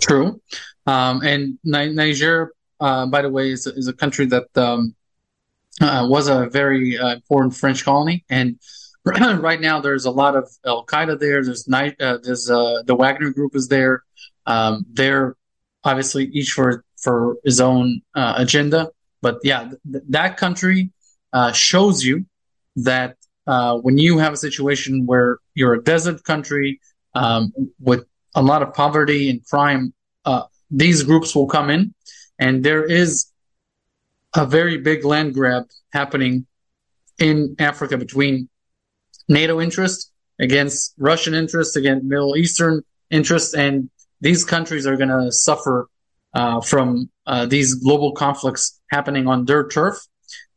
[0.00, 0.40] True.
[0.86, 4.94] Um, and Niger, uh, by the way, is, is a country that um,
[5.80, 8.24] uh, was a very uh, important French colony.
[8.28, 8.58] And
[9.04, 11.44] right now, there's a lot of Al Qaeda there.
[11.44, 11.68] There's.
[11.68, 14.02] Uh, there's uh, the Wagner Group is there.
[14.46, 15.36] Um, they're
[15.84, 18.90] obviously each for for his own uh, agenda.
[19.22, 20.92] But yeah, th- that country
[21.52, 22.24] shows you
[22.76, 23.16] that
[23.82, 26.80] when you have a situation where you're a desert country
[27.14, 28.06] um, with
[28.36, 29.92] a lot of poverty and crime,
[30.24, 31.94] uh, these groups will come in,
[32.38, 33.26] and there is
[34.36, 36.46] a very big land grab happening
[37.18, 38.48] in Africa between
[39.28, 45.32] NATO interests against Russian interests, against Middle Eastern interests, and these countries are going to
[45.32, 45.88] suffer
[46.34, 49.96] uh, from uh, these global conflicts happening on their turf.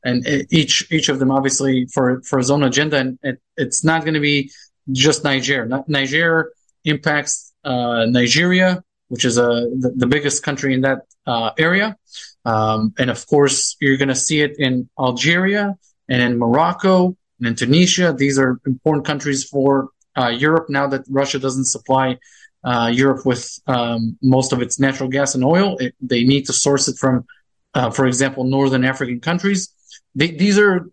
[0.04, 2.98] And each each of them obviously for for his own agenda.
[2.98, 4.50] And it, it's not going to be
[4.94, 5.70] just niger.
[5.88, 6.54] Niger
[6.86, 11.98] impacts uh, nigeria which is a uh, the, the, biggest country in that uh, area.
[12.45, 15.76] Um, and of course you're going to see it in algeria
[16.08, 18.13] and in morocco and in tunisia.
[18.13, 22.17] These are important countries for uh, europe now that russia doesn't supply
[22.63, 25.78] uh, europe with um, most of its natural gas and oil.
[25.80, 27.26] It, they need to source it from
[27.93, 29.69] for example northern african countries.
[30.15, 30.88] They, these are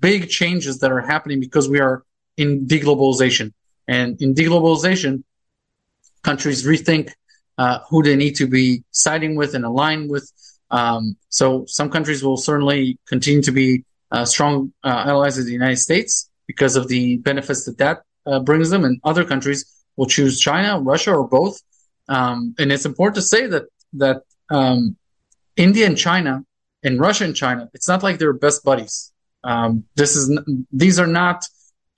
[0.00, 2.04] big changes that are happening because we are
[2.36, 3.52] in deglobalization.
[3.88, 5.22] And in deglobalization,
[6.28, 7.06] countries rethink
[7.62, 10.26] uh, who they need to be siding with and aligned with.
[10.70, 11.46] Um, so
[11.78, 13.68] some countries will certainly continue to be
[14.14, 16.12] uh, strong uh, allies of the United States
[16.50, 17.96] because of the benefits that that
[18.30, 19.60] uh, brings them, and other countries
[19.96, 21.56] will choose China, Russia, or both.
[22.08, 23.64] Um, and it's important to say that
[24.04, 24.18] that
[24.58, 24.96] um,
[25.66, 26.32] India and China
[26.82, 29.12] in Russia and China, it's not like they're best buddies.
[29.50, 30.24] Um, this is
[30.82, 31.38] these are not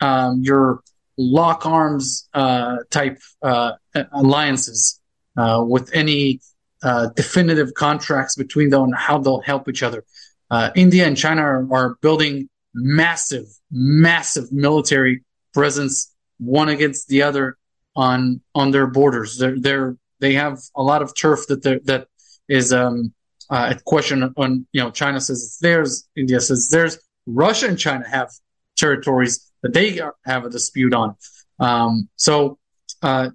[0.01, 0.83] um, your
[1.19, 3.73] lock arms uh, type uh,
[4.13, 5.01] alliances
[5.37, 6.41] uh, with any
[6.83, 10.05] uh, definitive contracts between them on how they'll help each other.
[10.51, 17.59] Uh, India and China are, are, building massive, massive military presence, one against the other
[17.97, 19.37] on on their borders.
[19.37, 22.07] They're, they're they have a lot of turf that that
[22.49, 23.13] is um,
[23.51, 26.99] uh, at question on you know China says it's theirs, India says theirs.
[27.27, 28.31] Russia and China have
[28.77, 31.17] territories that they have a dispute on.
[31.59, 32.59] Um, so
[33.03, 33.31] uh,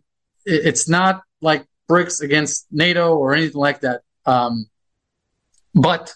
[0.46, 4.02] it, it's not like BRICS against NATO or anything like that.
[4.26, 4.68] Um,
[5.76, 6.14] but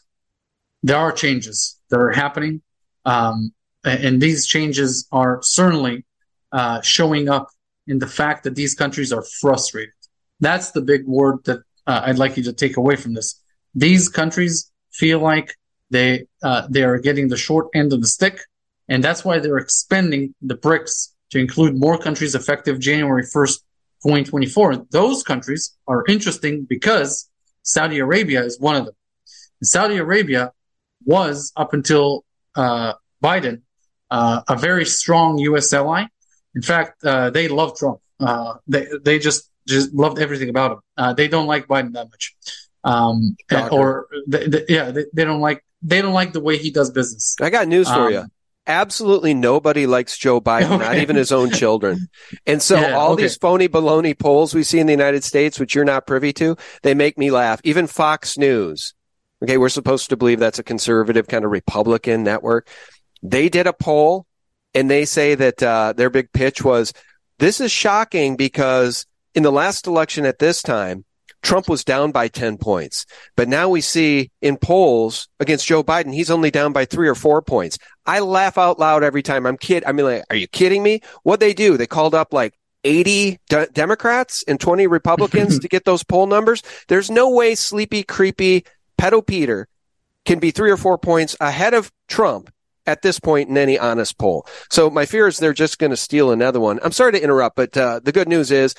[0.84, 2.62] there are changes that are happening.
[3.05, 3.53] Um,
[3.84, 6.05] and these changes are certainly
[6.51, 7.49] uh, showing up
[7.88, 9.93] in the fact that these countries are frustrated.
[10.39, 13.41] That's the big word that uh, I'd like you to take away from this.
[13.74, 15.55] These countries feel like
[15.89, 18.41] they uh, they are getting the short end of the stick,
[18.89, 23.59] and that's why they're expanding the BRICS to include more countries effective January 1st,
[24.03, 24.85] 2024.
[24.91, 27.29] Those countries are interesting because
[27.63, 28.95] Saudi Arabia is one of them.
[29.59, 30.51] And Saudi Arabia
[31.05, 32.23] was up until
[32.55, 33.61] uh, Biden
[34.09, 35.73] uh, a very strong U.S.
[35.73, 36.05] ally.
[36.55, 37.99] In fact, uh, they love Trump.
[38.19, 40.79] Uh, they they just just loved everything about him.
[40.95, 42.35] Uh, they don't like Biden that much,
[42.83, 46.57] um, and, or they, they, yeah, they, they, don't like they don't like the way
[46.57, 47.35] he does business.
[47.41, 48.25] I got news for um, you
[48.68, 50.78] absolutely nobody likes Joe Biden, okay.
[50.78, 52.07] not even his own children.
[52.45, 53.24] And so yeah, all okay.
[53.24, 56.57] these phony baloney polls we see in the United States, which you're not privy to,
[56.84, 57.59] they make me laugh.
[57.63, 58.93] Even Fox News.
[59.43, 59.57] Okay.
[59.57, 62.68] We're supposed to believe that's a conservative kind of Republican network.
[63.24, 64.26] They did a poll
[64.74, 66.93] and they say that, uh, their big pitch was,
[67.39, 71.05] this is shocking because in the last election at this time,
[71.41, 73.05] Trump was down by 10 points.
[73.35, 77.15] But now we see in polls against Joe Biden, he's only down by three or
[77.15, 77.77] four points.
[78.05, 79.45] I laugh out loud every time.
[79.45, 79.83] I'm kid.
[79.85, 81.01] I mean, like, are you kidding me?
[81.23, 81.77] What they do?
[81.77, 86.63] They called up like 80 de- Democrats and 20 Republicans to get those poll numbers.
[86.88, 88.65] There's no way sleepy, creepy
[88.99, 89.67] pedo Peter
[90.25, 92.51] can be three or four points ahead of Trump
[92.85, 94.45] at this point in any honest poll.
[94.69, 96.79] So my fear is they're just going to steal another one.
[96.83, 98.75] I'm sorry to interrupt, but uh, the good news is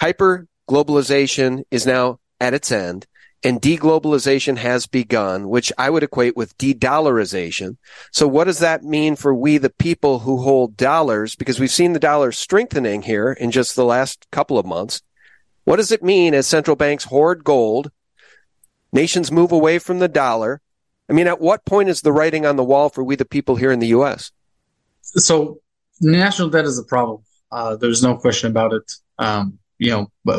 [0.00, 3.06] hyper globalization is now at its end
[3.44, 7.76] and deglobalization has begun, which I would equate with de-dollarization.
[8.10, 11.36] So what does that mean for we, the people who hold dollars?
[11.36, 15.02] Because we've seen the dollar strengthening here in just the last couple of months.
[15.64, 17.92] What does it mean as central banks hoard gold?
[18.92, 20.60] Nations move away from the dollar.
[21.08, 23.56] I mean, at what point is the writing on the wall for we, the people
[23.56, 24.32] here in the U.S.?
[25.02, 25.60] So
[26.00, 27.22] national debt is a problem.
[27.52, 28.92] Uh, there's no question about it.
[29.18, 30.38] Um, you know, but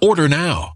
[0.00, 0.75] Order now.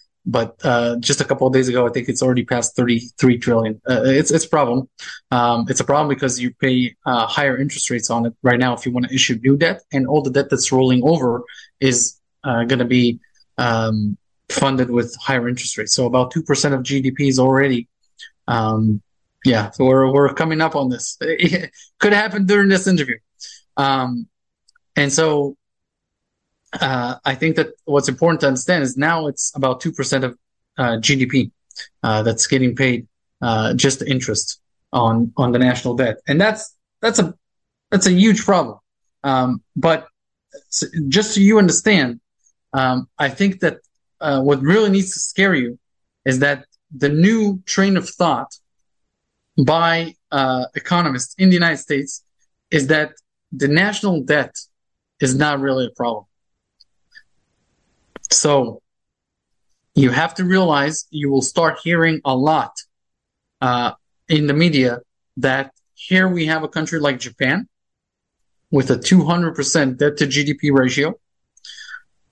[0.25, 3.81] but uh, just a couple of days ago, I think it's already past 33 trillion.
[3.89, 4.87] Uh, it's it's a problem.
[5.31, 8.73] Um, it's a problem because you pay uh, higher interest rates on it right now
[8.73, 11.43] if you want to issue new debt, and all the debt that's rolling over
[11.79, 13.19] is uh, going to be
[13.57, 14.17] um,
[14.49, 15.95] funded with higher interest rates.
[15.95, 17.87] So about two percent of GDP is already.
[18.47, 19.01] Um,
[19.43, 21.17] yeah, so we're we're coming up on this.
[21.21, 23.17] It could happen during this interview,
[23.75, 24.27] um,
[24.95, 25.57] and so
[26.73, 30.37] uh, I think that what's important to understand is now it's about 2% of
[30.77, 31.51] uh, GDP
[32.03, 33.07] uh, that's getting paid
[33.41, 34.61] uh, just interest
[34.93, 37.33] on on the national debt, and that's that's a
[37.89, 38.77] that's a huge problem.
[39.23, 40.07] Um, but
[41.07, 42.19] just so you understand,
[42.73, 43.79] um, I think that
[44.19, 45.79] uh, what really needs to scare you
[46.25, 46.65] is that
[46.95, 48.53] the new train of thought
[49.65, 52.23] by uh, economists in the United States
[52.69, 53.13] is that
[53.51, 54.55] the national debt
[55.19, 56.25] is not really a problem.
[58.31, 58.81] So
[59.95, 62.71] you have to realize you will start hearing a lot
[63.59, 63.91] uh,
[64.29, 64.99] in the media
[65.37, 67.67] that here we have a country like Japan
[68.71, 71.13] with a 200% debt to GDP ratio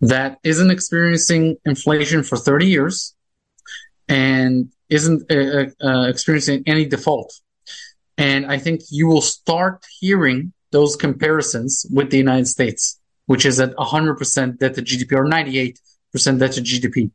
[0.01, 3.15] that isn't experiencing inflation for 30 years
[4.07, 7.33] and isn't uh, uh, experiencing any default.
[8.17, 12.98] And I think you will start hearing those comparisons with the United States,
[13.29, 15.79] which is at 100% debt to GDP or 98
[16.11, 17.11] percent debt to GDP.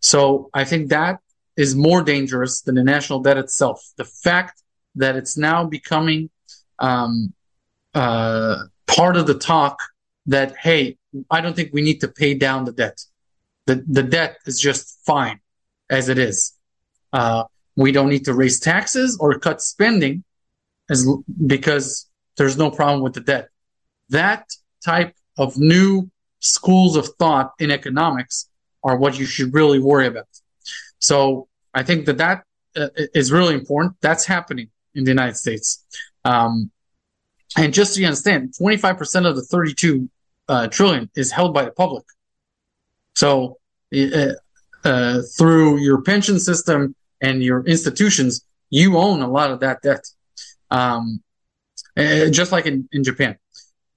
[0.00, 1.20] So I think that
[1.56, 3.80] is more dangerous than the national debt itself.
[3.96, 4.60] The fact
[4.96, 6.30] that it's now becoming
[6.80, 7.32] um,
[7.94, 9.78] uh, part of the talk
[10.26, 10.98] that hey,
[11.30, 12.98] I don't think we need to pay down the debt.
[13.66, 15.38] The the debt is just fine
[15.88, 16.58] as it is.
[17.12, 17.44] Uh,
[17.76, 20.24] we don't need to raise taxes or cut spending
[20.90, 21.06] as
[21.46, 23.48] because there's no problem with the debt.
[24.08, 24.48] That
[24.84, 26.10] type of new
[26.40, 28.48] schools of thought in economics
[28.84, 30.26] are what you should really worry about.
[30.98, 32.44] So I think that that
[32.76, 33.96] uh, is really important.
[34.00, 35.84] That's happening in the United States.
[36.24, 36.70] Um,
[37.56, 40.08] and just so you understand, 25% of the 32
[40.48, 42.04] uh, trillion is held by the public.
[43.14, 43.58] So
[43.94, 44.32] uh,
[44.84, 50.04] uh, through your pension system and your institutions, you own a lot of that debt.
[50.70, 51.22] Um,
[51.96, 53.36] uh, just like in, in Japan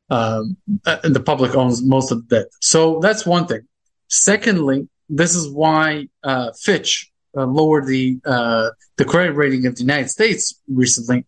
[0.09, 2.47] um, uh, the public owns most of the debt.
[2.61, 3.61] So that's one thing.
[4.07, 9.81] Secondly, this is why uh, Fitch uh, lowered the uh, the credit rating of the
[9.81, 11.25] United States recently.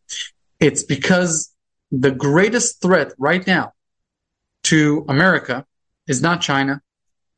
[0.60, 1.54] It's because
[1.92, 3.74] the greatest threat right now
[4.64, 5.66] to America
[6.08, 6.82] is not China,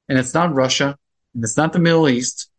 [0.07, 0.97] and it's not Russia,
[1.33, 2.49] and it's not the Middle East,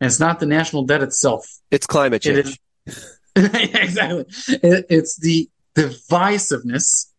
[0.00, 1.46] and it's not the national debt itself.
[1.70, 2.58] It's climate change.
[3.36, 4.24] exactly.
[4.48, 7.09] It, it's the divisiveness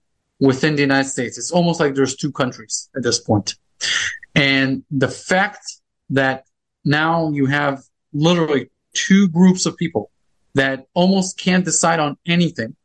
[0.42, 1.38] within the United States.
[1.38, 3.56] It's almost like there's two countries at this point.
[4.36, 5.64] And the fact
[6.10, 6.46] that
[6.84, 10.10] now you have literally two groups of people
[10.56, 12.76] that almost can't decide on anything,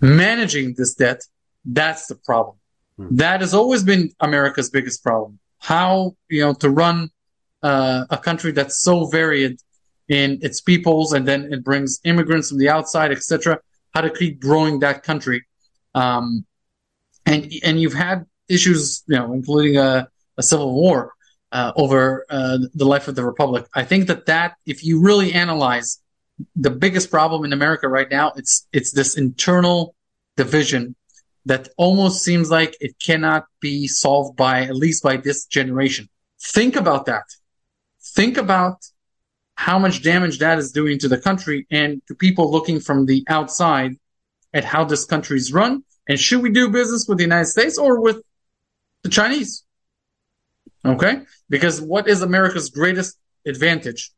[0.00, 1.22] managing this debt,
[1.64, 2.56] that's the problem.
[2.98, 3.16] Hmm.
[3.16, 5.38] That has always been America's biggest problem.
[5.58, 7.10] How, you know, to run
[7.62, 9.58] uh, a country that's so varied
[10.08, 13.60] in its peoples and then it brings immigrants from the outside, etc.
[13.94, 15.44] How to keep growing that country
[15.94, 16.44] um,
[17.26, 21.12] and and you've had issues, you know, including a, a civil war
[21.52, 23.66] uh, over uh, the life of the republic.
[23.74, 26.00] I think that that if you really analyze
[26.56, 29.94] the biggest problem in America right now, it's it's this internal
[30.36, 30.94] division
[31.46, 36.08] that almost seems like it cannot be solved by at least by this generation.
[36.40, 37.24] Think about that.
[38.02, 38.76] Think about
[39.54, 43.24] how much damage that is doing to the country and to people looking from the
[43.28, 43.96] outside
[44.52, 47.78] at how this country is run and should we do business with the United States
[47.78, 48.20] or with
[49.02, 49.64] the Chinese?
[50.84, 54.10] Okay, because what is America's greatest advantage?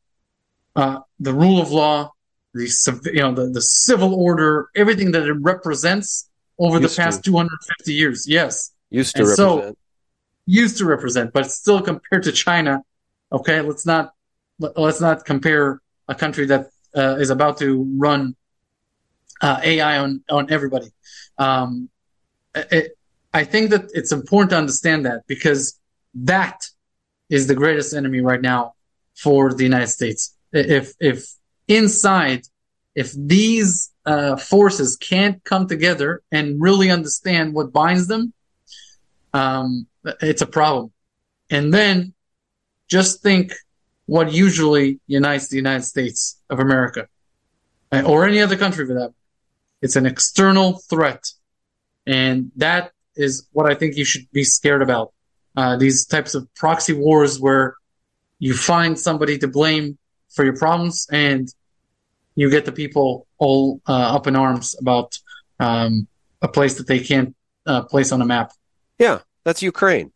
[0.74, 2.12] Uh, the rule of law,
[2.54, 7.24] the you know the, the civil order, everything that it represents over used the past
[7.24, 7.30] to.
[7.30, 8.26] 250 years.
[8.26, 9.60] Yes, used to and represent.
[9.62, 9.76] So,
[10.46, 12.82] used to represent, but still compared to China.
[13.30, 14.14] Okay, let's not
[14.58, 18.34] let's not compare a country that uh, is about to run
[19.42, 20.90] uh, AI on on everybody.
[21.36, 21.90] Um,
[22.54, 22.96] it,
[23.34, 25.78] I think that it's important to understand that because
[26.14, 26.64] that
[27.28, 28.74] is the greatest enemy right now
[29.16, 30.36] for the United States.
[30.52, 31.26] If if
[31.66, 32.42] inside,
[32.94, 38.32] if these uh, forces can't come together and really understand what binds them,
[39.32, 39.86] um,
[40.20, 40.92] it's a problem.
[41.50, 42.12] And then
[42.88, 43.52] just think
[44.06, 47.08] what usually unites the United States of America
[47.92, 49.12] uh, or any other country for that.
[49.82, 51.28] It's an external threat.
[52.06, 55.12] And that is what I think you should be scared about.
[55.54, 57.76] Uh, these types of proxy wars where
[58.38, 59.98] you find somebody to blame
[60.30, 61.52] for your problems and
[62.34, 65.18] you get the people all uh, up in arms about
[65.60, 66.08] um,
[66.40, 68.52] a place that they can't uh, place on a map.
[68.98, 70.12] Yeah, that's Ukraine.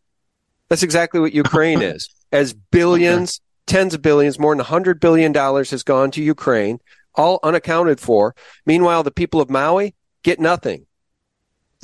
[0.69, 2.09] That's exactly what Ukraine is.
[2.31, 6.79] As billions, tens of billions, more than $100 billion has gone to Ukraine,
[7.17, 8.35] all unaccounted for.
[8.65, 10.85] Meanwhile, the people of Maui get nothing.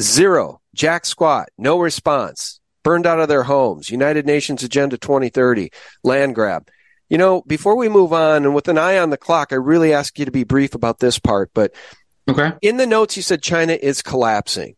[0.01, 0.61] Zero.
[0.73, 1.49] Jack squat.
[1.57, 2.59] No response.
[2.83, 3.89] Burned out of their homes.
[3.89, 5.71] United Nations Agenda 2030.
[6.03, 6.67] Land grab.
[7.09, 9.93] You know, before we move on and with an eye on the clock, I really
[9.93, 11.73] ask you to be brief about this part, but
[12.27, 12.53] okay.
[12.61, 14.75] in the notes, you said China is collapsing.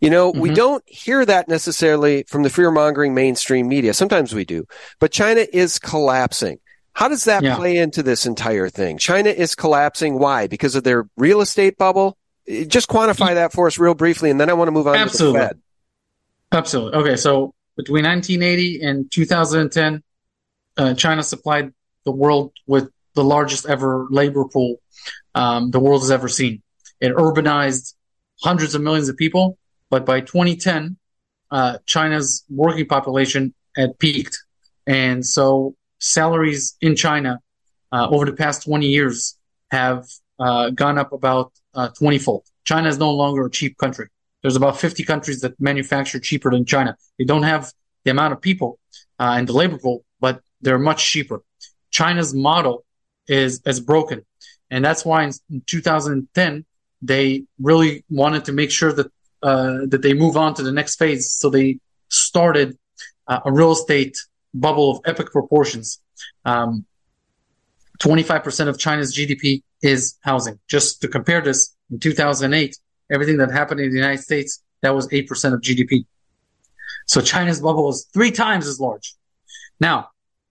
[0.00, 0.40] You know, mm-hmm.
[0.40, 3.94] we don't hear that necessarily from the fear mongering mainstream media.
[3.94, 4.66] Sometimes we do,
[4.98, 6.58] but China is collapsing.
[6.96, 7.56] How does that yeah.
[7.56, 8.96] play into this entire thing?
[8.96, 10.18] China is collapsing.
[10.18, 10.46] Why?
[10.46, 12.16] Because of their real estate bubble?
[12.48, 15.40] Just quantify that for us real briefly, and then I want to move on Absolutely.
[15.40, 15.60] to the Fed.
[16.52, 16.98] Absolutely.
[17.00, 20.02] Okay, so between 1980 and 2010,
[20.78, 21.74] uh, China supplied
[22.04, 24.76] the world with the largest ever labor pool
[25.34, 26.62] um, the world has ever seen.
[26.98, 27.92] It urbanized
[28.40, 29.58] hundreds of millions of people,
[29.90, 30.96] but by 2010,
[31.50, 34.38] uh, China's working population had peaked,
[34.86, 37.40] and so salaries in China
[37.92, 39.38] uh, over the past 20 years
[39.70, 40.04] have
[40.38, 42.44] uh, gone up about uh, 20 fold.
[42.64, 44.08] China is no longer a cheap country.
[44.42, 46.96] There's about 50 countries that manufacture cheaper than China.
[47.18, 47.72] They don't have
[48.04, 48.78] the amount of people
[49.18, 51.42] uh, and the labor pool, but they're much cheaper.
[51.90, 52.84] China's model
[53.26, 54.24] is is broken,
[54.70, 56.64] and that's why in, in 2010
[57.02, 59.06] they really wanted to make sure that
[59.42, 61.32] uh, that they move on to the next phase.
[61.32, 61.78] So they
[62.08, 62.76] started
[63.26, 64.16] uh, a real estate
[64.60, 66.00] bubble of epic proportions.
[66.44, 66.86] Um,
[68.00, 70.58] 25% of China's GDP is housing.
[70.68, 72.76] Just to compare this, in 2008,
[73.10, 76.04] everything that happened in the United States, that was 8% of GDP.
[77.06, 79.14] So China's bubble was three times as large.
[79.80, 80.10] Now,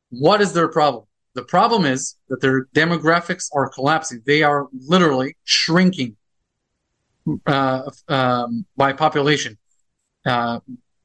[0.09, 1.05] what is their problem?
[1.33, 4.21] The problem is that their demographics are collapsing.
[4.25, 6.15] They are literally shrinking
[7.45, 9.57] uh, um, by population.
[10.25, 10.59] Uh,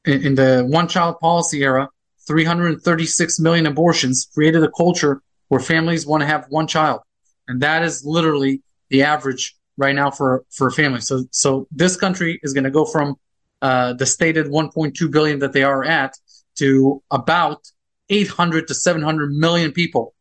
[0.05, 1.89] in, in the one child policy era,
[2.31, 7.01] 336 million abortions created a culture where families want to have one child.
[7.49, 11.01] And that is literally the average right now for, for a family.
[11.01, 13.17] So, so this country is going to go from,
[13.63, 16.17] uh, the stated 1.2 billion that they are at
[16.55, 17.69] to about
[18.11, 20.15] 800 to 700 million people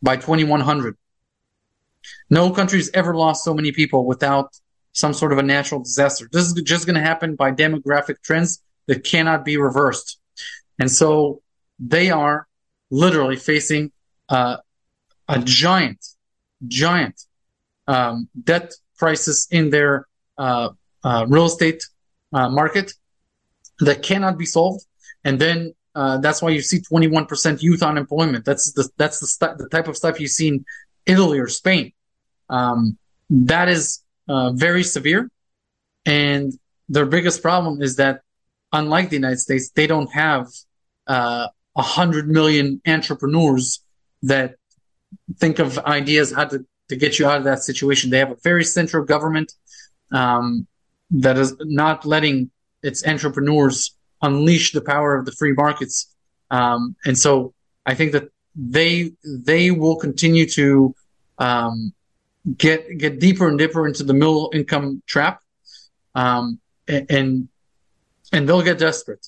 [0.00, 0.96] by 2100.
[2.30, 4.56] No country's ever lost so many people without
[4.92, 6.28] some sort of a natural disaster.
[6.30, 10.20] This is just going to happen by demographic trends that cannot be reversed.
[10.78, 11.42] And so
[11.78, 12.46] they are
[12.90, 13.92] literally facing
[14.28, 14.58] uh,
[15.28, 16.04] a giant,
[16.66, 17.20] giant
[17.86, 20.06] um, debt crisis in their
[20.38, 20.70] uh,
[21.02, 21.82] uh, real estate
[22.32, 22.92] uh, market
[23.80, 24.84] that cannot be solved.
[25.24, 28.44] And then uh, that's why you see 21% youth unemployment.
[28.44, 30.64] That's the that's the, st- the type of stuff you see in
[31.06, 31.92] Italy or Spain.
[32.50, 32.98] Um,
[33.30, 35.30] that is uh, very severe,
[36.04, 36.52] and
[36.88, 38.20] their biggest problem is that
[38.74, 40.48] unlike the United States, they don't have
[41.08, 41.46] uh,
[41.76, 43.80] a uh, hundred million entrepreneurs
[44.22, 44.56] that
[45.38, 48.10] think of ideas how to, to get you out of that situation.
[48.10, 49.52] They have a very central government
[50.12, 50.66] um,
[51.10, 52.50] that is not letting
[52.82, 56.14] its entrepreneurs unleash the power of the free markets.
[56.50, 57.54] Um, and so
[57.86, 60.94] I think that they they will continue to
[61.38, 61.92] um,
[62.56, 65.40] get get deeper and deeper into the middle income trap,
[66.14, 67.48] um, and and
[68.32, 69.26] they'll get desperate.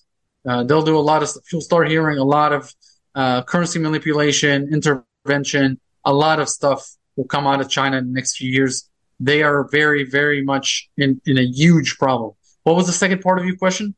[0.48, 1.30] Uh, they'll do a lot of.
[1.52, 2.72] You'll start hearing a lot of
[3.14, 5.80] uh, currency manipulation, intervention.
[6.04, 8.88] A lot of stuff will come out of China in the next few years
[9.20, 12.32] they are very, very much in, in a huge problem.
[12.64, 13.94] What was the second part of your question?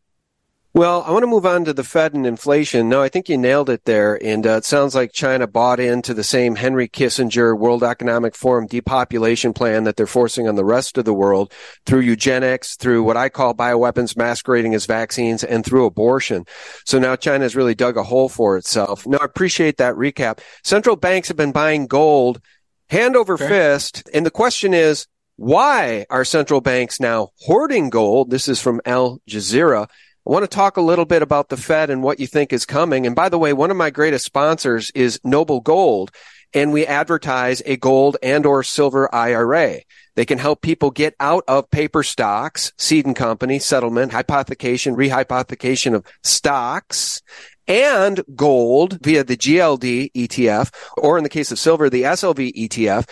[0.79, 2.89] Well, I want to move on to the Fed and inflation.
[2.89, 4.17] No, I think you nailed it there.
[4.25, 8.69] And uh, it sounds like China bought into the same Henry Kissinger World Economic Forum
[8.69, 11.53] depopulation plan that they're forcing on the rest of the world
[11.85, 16.45] through eugenics, through what I call bioweapons masquerading as vaccines, and through abortion.
[16.85, 19.05] So now China has really dug a hole for itself.
[19.05, 20.39] Now, I appreciate that recap.
[20.63, 22.41] Central banks have been buying gold
[22.89, 23.49] hand over okay.
[23.49, 24.09] fist.
[24.15, 28.31] And the question is, why are central banks now hoarding gold?
[28.31, 29.89] This is from Al Jazeera.
[30.29, 32.67] I want to talk a little bit about the Fed and what you think is
[32.67, 33.07] coming.
[33.07, 36.11] And by the way, one of my greatest sponsors is Noble Gold,
[36.53, 39.81] and we advertise a gold and or silver IRA.
[40.17, 45.95] They can help people get out of paper stocks, Cede and Company, settlement, hypothecation, rehypothecation
[45.95, 47.23] of stocks,
[47.67, 53.09] and gold via the GLD ETF, or in the case of silver, the SLV ETF.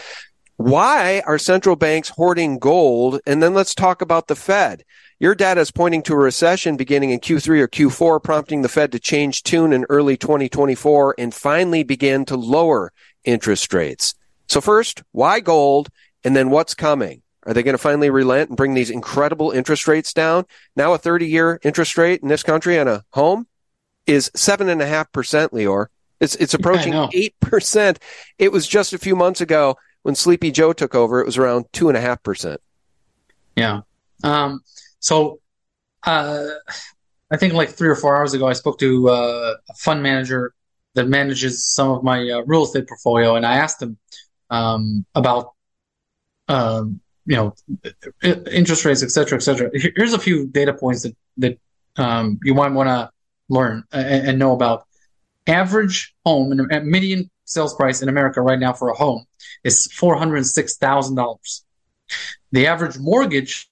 [0.56, 3.20] Why are central banks hoarding gold?
[3.26, 4.84] And then let's talk about the Fed.
[5.18, 8.92] Your data is pointing to a recession beginning in Q3 or Q4, prompting the Fed
[8.92, 12.92] to change tune in early 2024 and finally begin to lower
[13.24, 14.14] interest rates.
[14.46, 15.88] So first, why gold?
[16.22, 17.22] And then what's coming?
[17.44, 20.44] Are they going to finally relent and bring these incredible interest rates down?
[20.74, 23.46] Now a 30 year interest rate in this country on a home
[24.06, 25.86] is seven and a half percent, Lior.
[26.20, 28.00] It's, it's approaching eight percent.
[28.38, 31.20] It was just a few months ago when Sleepy Joe took over.
[31.20, 32.60] It was around two and a half percent.
[33.54, 33.82] Yeah.
[34.24, 34.60] Um,
[35.01, 35.40] so,
[36.05, 36.47] uh,
[37.30, 40.55] I think like three or four hours ago, I spoke to uh, a fund manager
[40.94, 43.99] that manages some of my uh, real estate portfolio, and I asked him
[44.51, 45.53] um, about,
[46.49, 47.55] um, you know,
[48.22, 49.70] interest rates, et cetera, et cetera.
[49.74, 51.59] Here's a few data points that that
[51.97, 53.11] um, you might want to
[53.49, 54.84] learn and, and, know about.
[55.49, 59.24] Average home and median sales price in America right now for a home
[59.62, 61.64] is four hundred six thousand dollars.
[62.53, 63.68] The average mortgage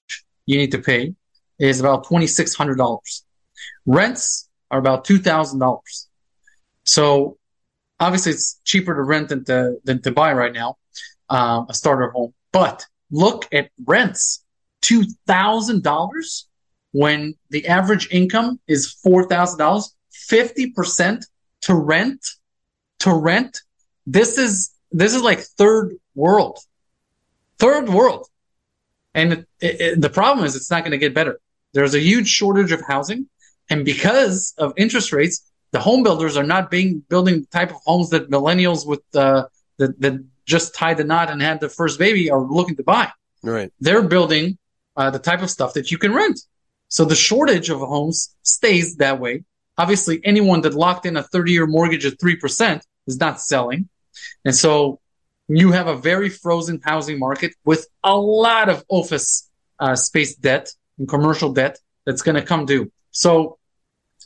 [0.47, 1.15] you need to pay
[1.59, 3.23] is about $2,600.
[3.87, 6.07] Rents are about $2,000.
[6.85, 7.39] So
[8.01, 10.77] obviously it's cheaper to rent than to, than to buy right now,
[11.29, 12.35] um, a starter home.
[12.53, 14.45] But look at rents,
[14.83, 16.45] $2,000
[16.93, 19.89] when the average income is $4,000,
[20.31, 21.25] 50%
[21.63, 22.27] to rent,
[23.01, 23.61] to rent.
[24.07, 26.59] This is, this is like third world,
[27.59, 28.29] third world.
[29.15, 31.41] And it, it, the problem is it's not going to get better.
[31.73, 33.29] There's a huge shortage of housing.
[33.71, 37.77] And because of interest rates, the home builders are not being building the type of
[37.85, 39.45] homes that millennials with uh,
[39.79, 43.11] that, that just tied the knot and had the first baby are looking to buy.
[43.43, 43.73] Right.
[43.81, 44.59] They're building
[44.97, 46.41] uh, the type of stuff that you can rent.
[46.89, 49.45] So the shortage of homes stays that way.
[49.77, 53.89] Obviously, anyone that locked in a 30 year mortgage at 3% is not selling.
[54.45, 55.01] And so
[55.49, 60.71] you have a very frozen housing market with a lot of office uh, space debt
[60.99, 62.91] and commercial debt that's going to come due.
[63.11, 63.59] So,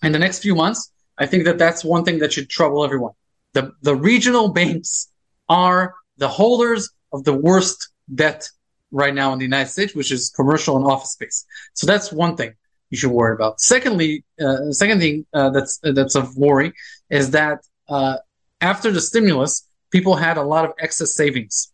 [0.02, 3.12] in the next few months, I think that that's one thing that should trouble everyone.
[3.52, 5.10] The the regional banks
[5.48, 8.48] are the holders of the worst debt
[8.90, 11.44] right now in the United States, which is commercial and office space.
[11.74, 12.54] So that's one thing
[12.90, 13.60] you should worry about.
[13.60, 16.72] Secondly, uh, second thing uh, that's that's of worry
[17.10, 18.18] is that uh,
[18.60, 21.72] after the stimulus, people had a lot of excess savings.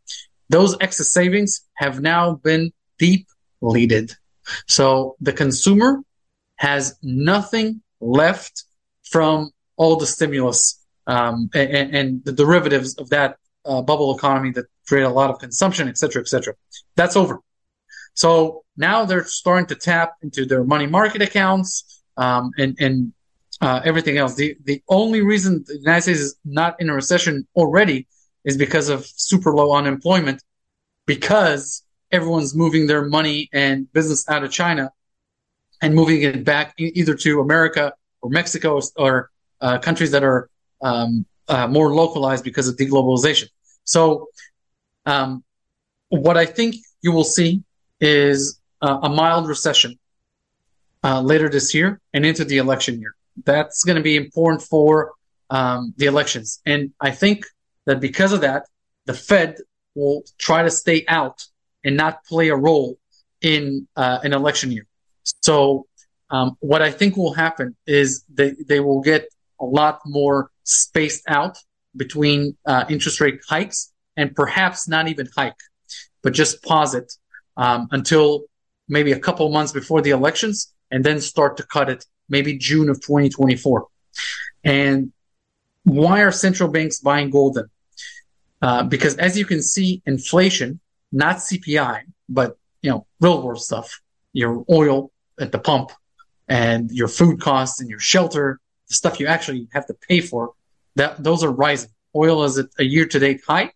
[0.49, 4.12] Those excess savings have now been depleted.
[4.67, 6.01] So the consumer
[6.57, 8.65] has nothing left
[9.05, 13.37] from all the stimulus um, and, and, the derivatives of that
[13.67, 16.55] uh, bubble economy that create a lot of consumption, et cetera, et cetera.
[16.97, 17.41] That's over.
[18.15, 23.12] So now they're starting to tap into their money market accounts um, and, and
[23.65, 24.35] uh, everything else.
[24.35, 28.07] The the only reason the United States is not in a recession already
[28.45, 30.43] is because of super low unemployment,
[31.07, 34.91] because everyone's moving their money and business out of China
[35.81, 39.31] and moving it back either to America or Mexico or
[39.62, 40.51] uh, countries that are
[40.83, 43.49] um, uh, more localized because of deglobalization.
[43.85, 44.29] So,
[45.07, 45.43] um,
[46.11, 47.62] what I think you will see
[47.99, 49.99] is uh, a mild recession
[51.03, 55.12] uh, later this year and into the election year that's going to be important for
[55.51, 56.61] um, the elections.
[56.64, 57.47] And I think
[57.87, 58.66] that because of that,
[59.07, 59.57] the Fed
[59.95, 61.45] will try to stay out
[61.85, 62.99] and not play a role
[63.41, 64.87] in uh, an election year.
[65.43, 65.87] So
[66.30, 69.28] um, what I think will happen is they, they will get
[69.61, 71.59] a lot more spaced out
[71.97, 75.55] between uh, interest rate hikes and perhaps not even hike,
[76.22, 77.12] but just pause it
[77.57, 78.45] um, until
[78.89, 82.89] maybe a couple months before the elections and then start to cut it maybe June
[82.89, 83.87] of 2024.
[84.62, 85.12] And
[85.85, 87.68] why are central banks buying gold then?
[88.62, 90.81] Uh, because as you can see, inflation,
[91.12, 94.01] not CPI, but you know, real world stuff,
[94.33, 95.93] your oil at the pump
[96.49, 100.53] and your food costs and your shelter, the stuff you actually have to pay for,
[100.97, 101.91] that those are rising.
[102.16, 103.72] Oil is at a year to date high.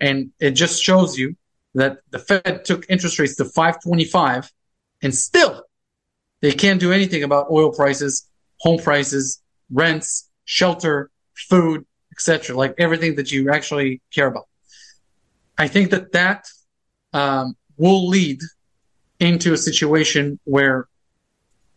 [0.00, 1.36] And it just shows you
[1.74, 4.52] that the Fed took interest rates to 525
[5.02, 5.63] and still
[6.44, 8.28] they can't do anything about oil prices,
[8.60, 9.40] home prices,
[9.72, 11.10] rents, shelter,
[11.48, 12.54] food, etc.
[12.54, 14.46] Like everything that you actually care about.
[15.56, 16.46] I think that that
[17.14, 18.40] um, will lead
[19.20, 20.86] into a situation where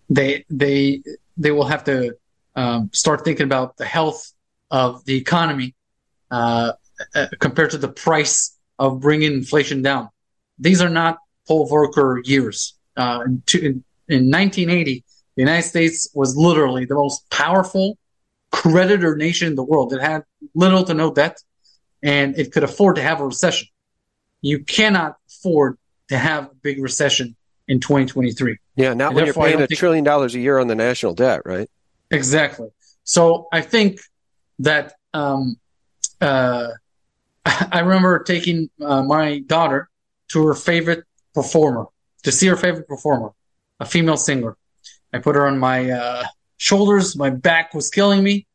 [0.10, 1.02] they they
[1.38, 2.18] they will have to
[2.58, 4.34] um, start thinking about the health
[4.70, 5.76] of the economy
[6.30, 6.74] uh,
[7.16, 10.10] uh, compared to the price of bringing inflation down.
[10.60, 12.74] These are not Paul Volcker years.
[12.98, 15.04] Uh, in, in, in 1980,
[15.36, 17.98] the United States was literally the most powerful
[18.52, 19.94] creditor nation in the world.
[19.94, 20.24] It had
[20.56, 21.42] little to no debt,
[22.02, 23.68] and it could afford to have a recession.
[24.42, 25.78] You cannot afford
[26.10, 27.36] to have a big recession
[27.68, 28.58] in 2023.
[28.76, 31.42] Yeah, not And when you're paying a trillion dollars a year on the national debt,
[31.46, 31.70] right?
[32.12, 32.70] Exactly.
[33.04, 34.00] So I think
[34.60, 35.58] that um,
[36.22, 36.70] uh,
[37.46, 39.90] I remember taking uh, my daughter
[40.30, 41.04] to her favorite
[41.34, 41.86] performer
[42.24, 43.32] to see her favorite performer,
[43.80, 44.56] a female singer.
[45.14, 46.24] I put her on my uh,
[46.58, 47.16] shoulders.
[47.16, 48.46] My back was killing me,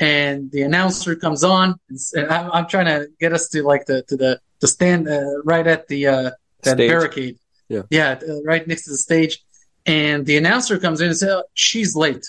[0.00, 1.76] and the announcer comes on.
[2.14, 5.42] And I'm, I'm trying to get us to like the to the to stand uh,
[5.44, 6.30] right at the uh,
[6.62, 6.90] that Stage.
[6.90, 7.38] barricade.
[7.68, 7.82] Yeah.
[7.90, 9.42] yeah, uh, right next to the stage.
[9.86, 12.26] And the announcer comes in and says, "Oh, "She's late.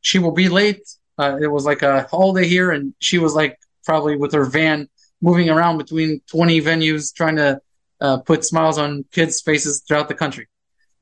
[0.00, 0.82] She will be late."
[1.18, 4.88] Uh, it was like a holiday here, and she was like probably with her van
[5.22, 7.60] moving around between 20 venues, trying to
[8.00, 10.46] uh, put smiles on kids' faces throughout the country.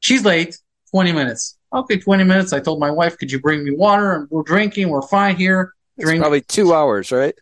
[0.01, 0.59] She's late,
[0.95, 1.59] 20 minutes.
[1.73, 2.53] Okay, 20 minutes.
[2.53, 4.91] I told my wife, "Could you bring me water?" And we're drinking.
[4.91, 5.73] We're fine here.
[5.97, 6.21] It's Drink.
[6.21, 7.35] probably two hours, right?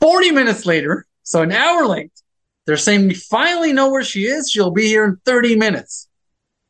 [0.00, 2.12] 40 minutes later, so an hour late,
[2.66, 4.48] they're saying we finally know where she is.
[4.48, 6.08] She'll be here in 30 minutes.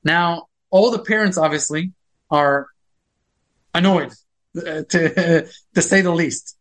[0.02, 1.92] Now, all the parents obviously
[2.30, 2.68] are
[3.74, 4.14] annoyed,
[4.56, 6.56] uh, to to say the least.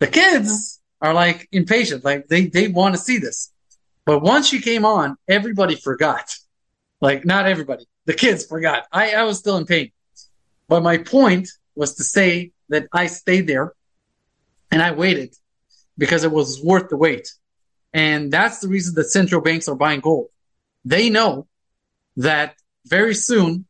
[0.00, 3.50] The kids are like impatient, like they they want to see this.
[4.04, 6.36] But once she came on, everybody forgot.
[7.00, 8.86] Like not everybody, the kids forgot.
[8.92, 9.92] I I was still in pain.
[10.68, 13.72] But my point was to say that I stayed there
[14.70, 15.34] and I waited
[15.96, 17.32] because it was worth the wait.
[17.92, 20.28] And that's the reason that central banks are buying gold.
[20.84, 21.46] They know
[22.16, 23.66] that very soon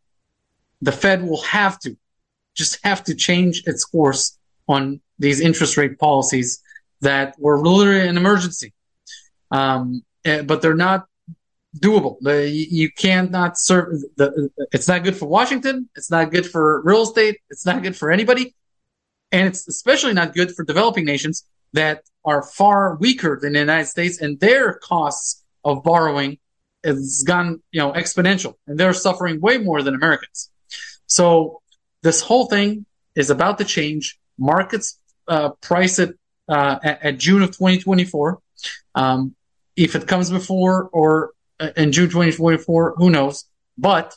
[0.81, 1.97] the Fed will have to
[2.55, 6.63] just have to change its course on these interest rate policies
[7.03, 8.73] that were literally an emergency.
[9.51, 11.07] Um, eh, but they're not
[11.79, 12.17] doable.
[12.21, 15.89] The, you cannot serve the, it's not good for Washington.
[15.97, 17.41] It's not good for real estate.
[17.51, 18.55] It's not good for anybody.
[19.33, 23.87] And it's especially not good for developing nations that are far weaker than the United
[23.87, 26.39] States and their costs of borrowing
[26.85, 30.51] has gone, you know, exponential and they're suffering way more than Americans.
[31.07, 31.61] So
[32.03, 34.19] this whole thing is about to change.
[34.39, 34.99] Markets
[35.29, 36.17] uh, price it
[36.49, 38.39] uh, at, at June of 2024.
[38.95, 39.35] Um,
[39.77, 41.33] if it comes before or
[41.77, 43.45] in June 2024, who knows?
[43.79, 44.15] But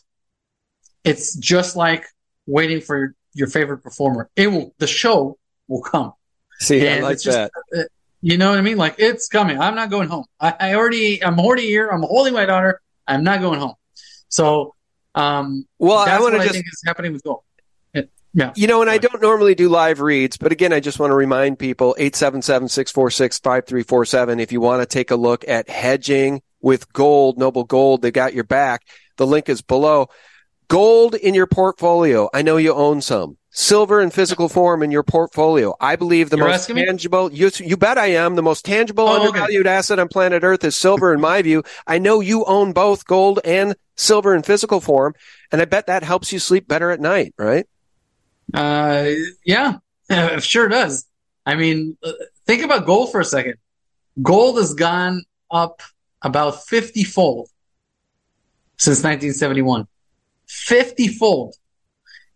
[1.03, 2.05] it's just like
[2.45, 4.29] waiting for your, your favorite performer.
[4.35, 5.37] It will, the show
[5.67, 6.13] will come.
[6.59, 7.51] See, I like just- that.
[7.77, 7.83] uh,
[8.21, 8.77] You know what I mean?
[8.77, 9.59] Like it's coming.
[9.59, 10.25] I'm not going home.
[10.39, 11.87] I, I already, I'm already here.
[11.87, 12.81] I'm holding my daughter.
[13.07, 13.75] I'm not going home.
[14.27, 14.75] So,
[15.15, 17.43] um, Well, I that's wanna what just- I think is happening with gold.
[18.31, 18.53] Yeah.
[18.55, 21.15] You know, and I don't normally do live reads, but again, I just want to
[21.15, 27.63] remind people 877-646-5347 if you want to take a look at hedging with gold, Noble
[27.63, 28.85] Gold, they got your back.
[29.17, 30.09] The link is below.
[30.67, 32.29] Gold in your portfolio.
[32.33, 33.37] I know you own some.
[33.51, 35.73] Silver in physical form in your portfolio.
[35.81, 39.17] I believe the You're most tangible, you, you bet I am, the most tangible Oh,
[39.17, 39.27] okay.
[39.27, 41.63] undervalued asset on planet Earth is silver in my view.
[41.87, 45.15] I know you own both gold and silver in physical form,
[45.51, 47.65] and I bet that helps you sleep better at night, right?
[48.53, 49.09] Uh,
[49.43, 49.77] yeah,
[50.09, 51.05] it sure does.
[51.45, 52.11] I mean, uh,
[52.45, 53.55] think about gold for a second.
[54.21, 55.81] Gold has gone up
[56.21, 57.49] about 50 fold
[58.77, 59.87] since 1971.
[60.47, 61.55] 50 fold.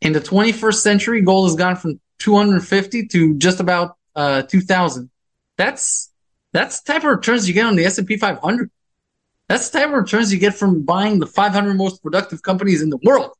[0.01, 5.09] In the 21st century, gold has gone from 250 to just about uh, 2000.
[5.57, 6.11] That's
[6.51, 8.69] that's the type of returns you get on the S&P 500.
[9.47, 12.89] That's the type of returns you get from buying the 500 most productive companies in
[12.89, 13.31] the world.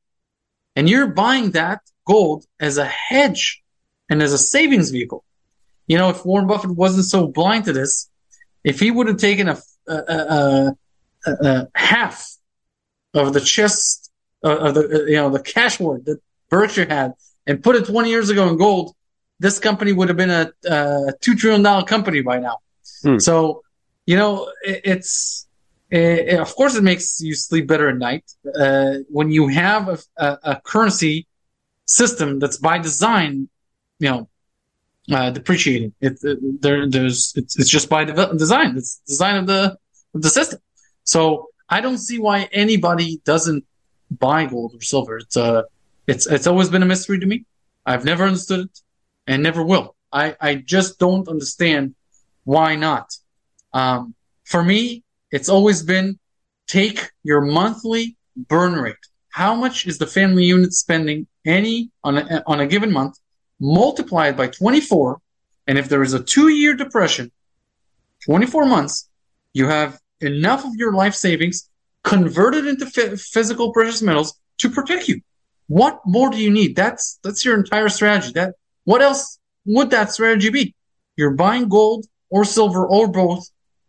[0.75, 3.61] And you're buying that gold as a hedge
[4.09, 5.23] and as a savings vehicle.
[5.87, 8.09] You know, if Warren Buffett wasn't so blind to this,
[8.63, 10.75] if he would have taken a, a, a,
[11.25, 12.35] a, a half
[13.13, 14.11] of the chest
[14.43, 16.19] uh, of the uh, you know the cash hoard that
[16.49, 17.13] Berkshire had
[17.45, 18.95] and put it 20 years ago in gold,
[19.39, 22.57] this company would have been a, a two trillion dollar company by now.
[23.01, 23.19] Hmm.
[23.19, 23.63] So,
[24.05, 25.47] you know, it, it's
[25.93, 28.23] uh, of course, it makes you sleep better at night
[28.59, 31.27] uh, when you have a, a, a, currency
[31.85, 33.47] system that's by design,
[33.99, 34.29] you know,
[35.11, 35.93] uh, depreciating.
[36.01, 38.77] It, it there, there's it's, it's just by de- design.
[38.77, 39.77] It's design of the
[40.13, 40.59] of the system.
[41.03, 43.65] So I don't see why anybody doesn't
[44.11, 45.17] buy gold or silver.
[45.17, 45.63] It's uh,
[46.07, 47.45] it's it's always been a mystery to me.
[47.85, 48.79] I've never understood it,
[49.27, 49.95] and never will.
[50.11, 51.95] I I just don't understand
[52.43, 53.13] why not.
[53.73, 56.19] Um, for me, it's always been
[56.67, 58.95] take your monthly burn rate.
[59.29, 63.17] How much is the family unit spending any on a, on a given month?
[63.59, 65.19] Multiply it by 24.
[65.67, 67.31] And if there is a two year depression,
[68.25, 69.09] 24 months,
[69.53, 71.69] you have enough of your life savings
[72.03, 75.21] converted into f- physical precious metals to protect you.
[75.67, 76.75] What more do you need?
[76.75, 78.33] That's, that's your entire strategy.
[78.33, 80.75] That, what else would that strategy be?
[81.15, 83.47] You're buying gold or silver or both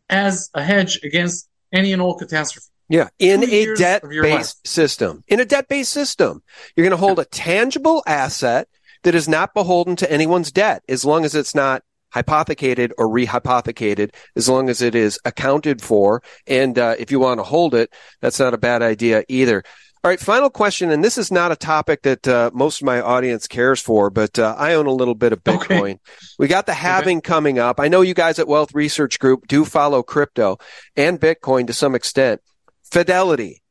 [0.09, 2.67] as a hedge against any and all catastrophe.
[2.89, 5.25] Yeah, in a debt based system.
[5.27, 6.43] In a debt based system,
[6.77, 8.69] you're going to hold a tangible asset
[9.05, 11.83] that is not beholden to anyone's debt as long as it's not
[12.13, 16.23] hypothecated or rehypothecated, as long as it is accounted for.
[16.47, 19.65] And uh, if you want to hold it, that's not a bad idea either.
[20.05, 23.01] All right, final question, and this is not a topic that uh, most of my
[23.01, 25.93] audience cares for, but uh, I own a little bit of Bitcoin.
[25.93, 25.99] Okay.
[26.39, 27.27] We got the halving okay.
[27.27, 27.81] coming up.
[27.81, 30.59] I know you guys at Wealth Research Group do follow crypto
[30.95, 32.43] and Bitcoin to some extent.
[32.85, 33.64] Fidelity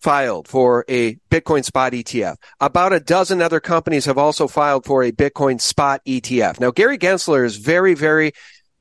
[0.00, 2.36] filed for a Bitcoin spot ETF.
[2.60, 6.60] About a dozen other companies have also filed for a Bitcoin spot ETF.
[6.60, 8.32] Now, Gary Gensler is very, very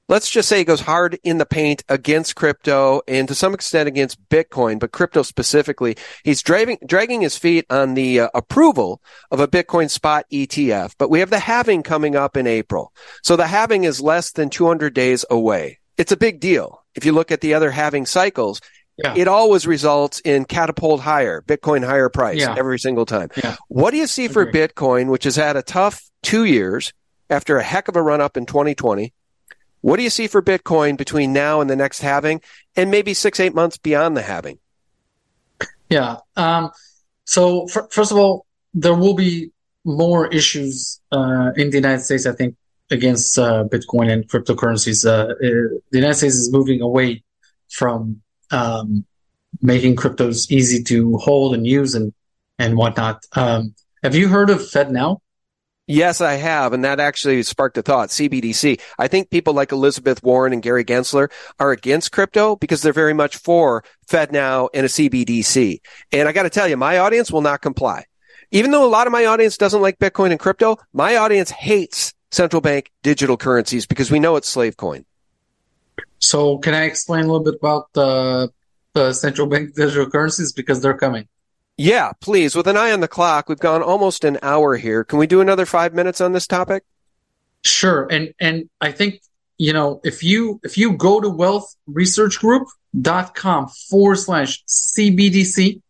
[0.09, 3.87] let's just say he goes hard in the paint against crypto and to some extent
[3.87, 5.97] against Bitcoin, but crypto specifically.
[6.23, 9.01] He's driving, dragging his feet on the uh, approval
[9.31, 12.93] of a Bitcoin spot ETF, but we have the halving coming up in April.
[13.23, 15.79] So the halving is less than 200 days away.
[15.97, 16.83] It's a big deal.
[16.95, 18.61] If you look at the other halving cycles,
[18.97, 19.13] yeah.
[19.15, 22.55] it always results in catapult higher, Bitcoin higher price yeah.
[22.57, 23.29] every single time.
[23.41, 23.55] Yeah.
[23.67, 26.93] What do you see for Bitcoin, which has had a tough two years
[27.29, 29.13] after a heck of a run up in 2020?
[29.81, 32.41] What do you see for Bitcoin between now and the next halving,
[32.75, 34.59] and maybe six, eight months beyond the halving?
[35.89, 36.17] Yeah.
[36.35, 36.71] Um,
[37.25, 39.51] so, for, first of all, there will be
[39.85, 42.55] more issues uh, in the United States, I think,
[42.89, 45.05] against uh, Bitcoin and cryptocurrencies.
[45.05, 45.35] Uh, uh
[45.91, 47.23] the United States is moving away
[47.69, 48.21] from
[48.51, 49.05] um,
[49.61, 52.13] making cryptos easy to hold and use and
[52.59, 53.23] and whatnot.
[53.33, 55.19] Um, have you heard of FedNow?
[55.89, 56.73] Yes, I have.
[56.73, 58.09] And that actually sparked a thought.
[58.09, 58.81] CBDC.
[58.99, 63.13] I think people like Elizabeth Warren and Gary Gensler are against crypto because they're very
[63.13, 65.79] much for FedNow and a CBDC.
[66.11, 68.03] And I got to tell you, my audience will not comply.
[68.51, 72.13] Even though a lot of my audience doesn't like Bitcoin and crypto, my audience hates
[72.31, 75.05] central bank digital currencies because we know it's slave coin.
[76.19, 78.51] So can I explain a little bit about the,
[78.93, 81.27] the central bank digital currencies because they're coming?
[81.77, 82.55] Yeah, please.
[82.55, 85.03] With an eye on the clock, we've gone almost an hour here.
[85.03, 86.83] Can we do another five minutes on this topic?
[87.63, 88.07] Sure.
[88.09, 89.21] And and I think
[89.57, 95.81] you know if you if you go to wealthresearchgroup.com forward slash CBDC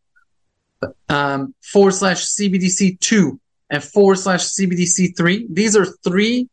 [1.10, 3.40] um, forward slash CBDC two
[3.70, 6.50] and forward slash CBDC three, these are three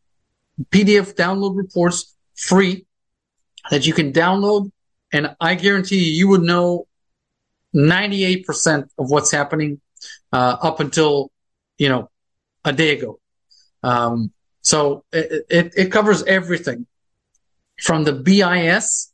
[0.69, 2.85] PDF download reports free
[3.71, 4.71] that you can download,
[5.11, 6.87] and I guarantee you, you would know
[7.75, 9.81] 98% of what's happening
[10.31, 11.31] uh, up until,
[11.77, 12.09] you know,
[12.63, 13.19] a day ago.
[13.83, 16.87] Um, so it, it, it, covers everything
[17.79, 19.11] from the BIS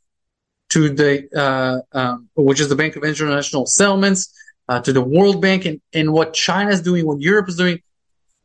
[0.70, 4.32] to the, uh, um, which is the Bank of International Settlements,
[4.68, 7.80] uh, to the World Bank and, and what China is doing, what Europe is doing.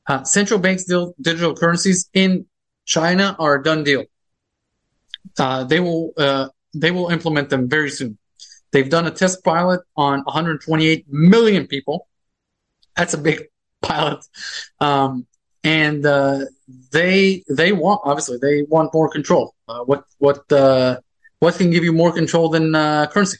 [0.08, 2.46] Uh, central banks deal, digital currencies in
[2.86, 4.06] China are a done deal.
[5.40, 8.18] Uh, they will, uh, they will implement them very soon.
[8.72, 12.08] They've done a test pilot on 128 million people.
[12.96, 13.46] That's a big
[13.82, 14.26] pilot.
[14.80, 15.28] Um,
[15.64, 16.46] and uh,
[16.92, 19.54] they they want obviously they want more control.
[19.68, 21.00] Uh, what what uh,
[21.40, 23.38] what can give you more control than uh, currency?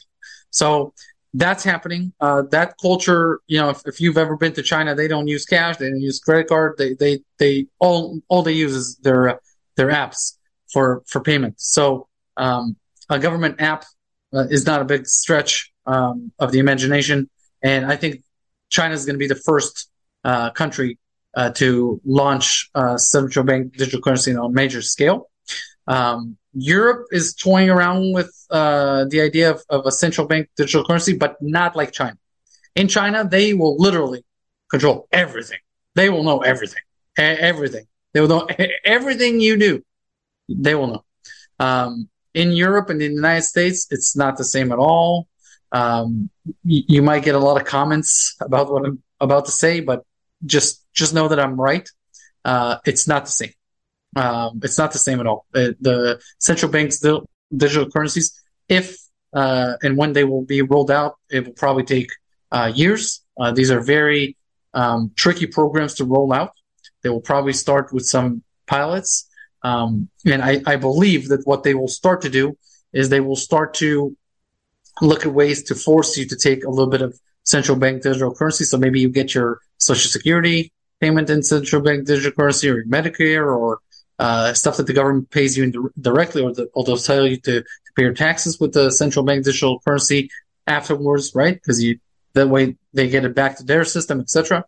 [0.50, 0.92] So
[1.34, 2.12] that's happening.
[2.20, 5.44] Uh, that culture, you know, if, if, you've ever been to China, they don't use
[5.44, 5.76] cash.
[5.76, 6.74] They don't use credit card.
[6.78, 9.40] They they they all all they use is their
[9.76, 10.37] their apps
[10.72, 11.54] for for payment.
[11.58, 12.76] So um,
[13.08, 13.84] a government app
[14.32, 17.28] uh, is not a big stretch um, of the imagination.
[17.62, 18.22] And I think
[18.70, 19.90] China is going to be the first
[20.24, 20.98] uh, country
[21.34, 25.30] uh, to launch uh, central bank digital currency on a major scale.
[25.86, 30.84] Um, Europe is toying around with uh, the idea of, of, a central bank digital
[30.84, 32.16] currency, but not like China.
[32.74, 34.24] In China, they will literally
[34.70, 35.58] control everything.
[35.94, 36.82] They will know everything,
[37.16, 37.86] everything.
[38.12, 38.48] They will know
[38.84, 39.82] everything you do.
[40.48, 41.04] They will know.
[41.58, 45.28] Um, in Europe and in the United States, it's not the same at all.
[45.72, 49.80] Um, y- you might get a lot of comments about what I'm about to say,
[49.80, 50.04] but
[50.46, 51.88] just just know that I'm right.
[52.44, 53.52] Uh, it's not the same.
[54.16, 55.46] Um, it's not the same at all.
[55.54, 57.20] Uh, the central bank's di-
[57.56, 58.96] digital currencies, if
[59.32, 62.10] uh, and when they will be rolled out, it will probably take
[62.52, 63.22] uh, years.
[63.38, 64.36] Uh, these are very
[64.74, 66.52] um, tricky programs to roll out.
[67.02, 69.27] They will probably start with some pilots.
[69.62, 72.56] Um, and I, I believe that what they will start to do
[72.92, 74.16] is they will start to
[75.00, 78.34] look at ways to force you to take a little bit of central bank digital
[78.34, 78.64] currency.
[78.64, 83.46] So maybe you get your social security payment in central bank digital currency or Medicare
[83.46, 83.80] or
[84.18, 87.36] uh, stuff that the government pays you in directly or, the, or they'll tell you
[87.36, 90.30] to, to pay your taxes with the central bank digital currency
[90.66, 91.54] afterwards, right?
[91.54, 91.98] Because you
[92.34, 94.64] that way they get it back to their system, etc.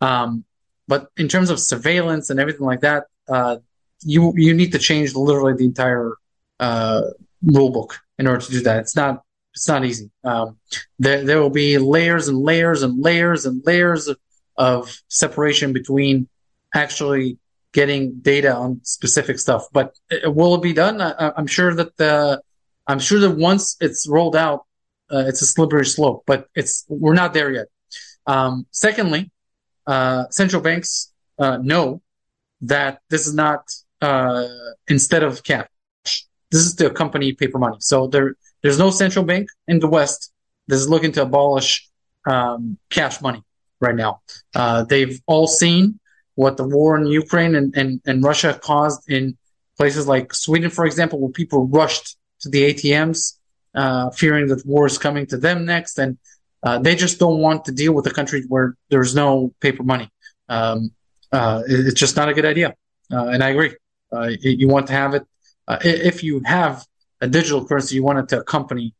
[0.00, 0.44] Um,
[0.86, 3.56] but in terms of surveillance and everything like that, uh,
[4.02, 6.14] you you need to change literally the entire
[6.60, 7.02] uh,
[7.42, 8.80] rule book in order to do that.
[8.80, 9.22] It's not
[9.54, 10.10] it's not easy.
[10.24, 10.58] Um,
[10.98, 14.18] there there will be layers and layers and layers and layers of,
[14.56, 16.28] of separation between
[16.74, 17.38] actually
[17.72, 19.66] getting data on specific stuff.
[19.72, 21.00] But it, will it be done?
[21.00, 22.40] I, am sure that the
[22.86, 24.64] I'm sure that once it's rolled out,
[25.12, 26.24] uh, it's a slippery slope.
[26.26, 27.66] But it's we're not there yet.
[28.26, 29.30] Um, secondly,
[29.86, 32.02] uh, central banks uh, know
[32.60, 33.70] that this is not
[34.00, 34.46] uh,
[34.88, 35.66] instead of cash.
[36.50, 37.76] This is to accompany paper money.
[37.80, 40.32] So there, there's no central bank in the West
[40.66, 41.88] that is looking to abolish
[42.26, 43.42] um, cash money
[43.80, 44.20] right now.
[44.54, 45.98] Uh, they've all seen
[46.34, 49.36] what the war in Ukraine and, and, and Russia caused in
[49.76, 53.34] places like Sweden, for example, where people rushed to the ATMs,
[53.74, 55.98] uh, fearing that war is coming to them next.
[55.98, 56.18] And
[56.62, 60.10] uh, they just don't want to deal with a country where there's no paper money.
[60.48, 60.90] Um,
[61.30, 62.74] uh, it's just not a good idea.
[63.12, 63.74] Uh, and I agree.
[64.12, 65.26] Uh, you want to have it.
[65.66, 66.84] Uh, if you have
[67.20, 68.94] a digital currency, you want it to accompany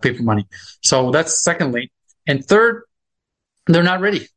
[0.00, 0.46] paper money.
[0.82, 1.90] So that's secondly.
[2.26, 2.84] And third,
[3.66, 4.28] they're not ready.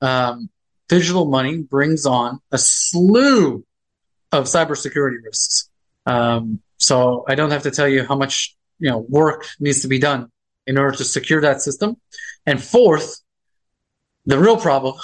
[0.00, 0.48] Um,
[0.88, 3.64] digital money brings on a slew
[4.32, 5.68] of cybersecurity risks.
[6.06, 9.88] Um, so I don't have to tell you how much you know work needs to
[9.88, 10.30] be done
[10.66, 11.96] in order to secure that system.
[12.46, 13.20] And fourth,
[14.26, 14.94] the real problem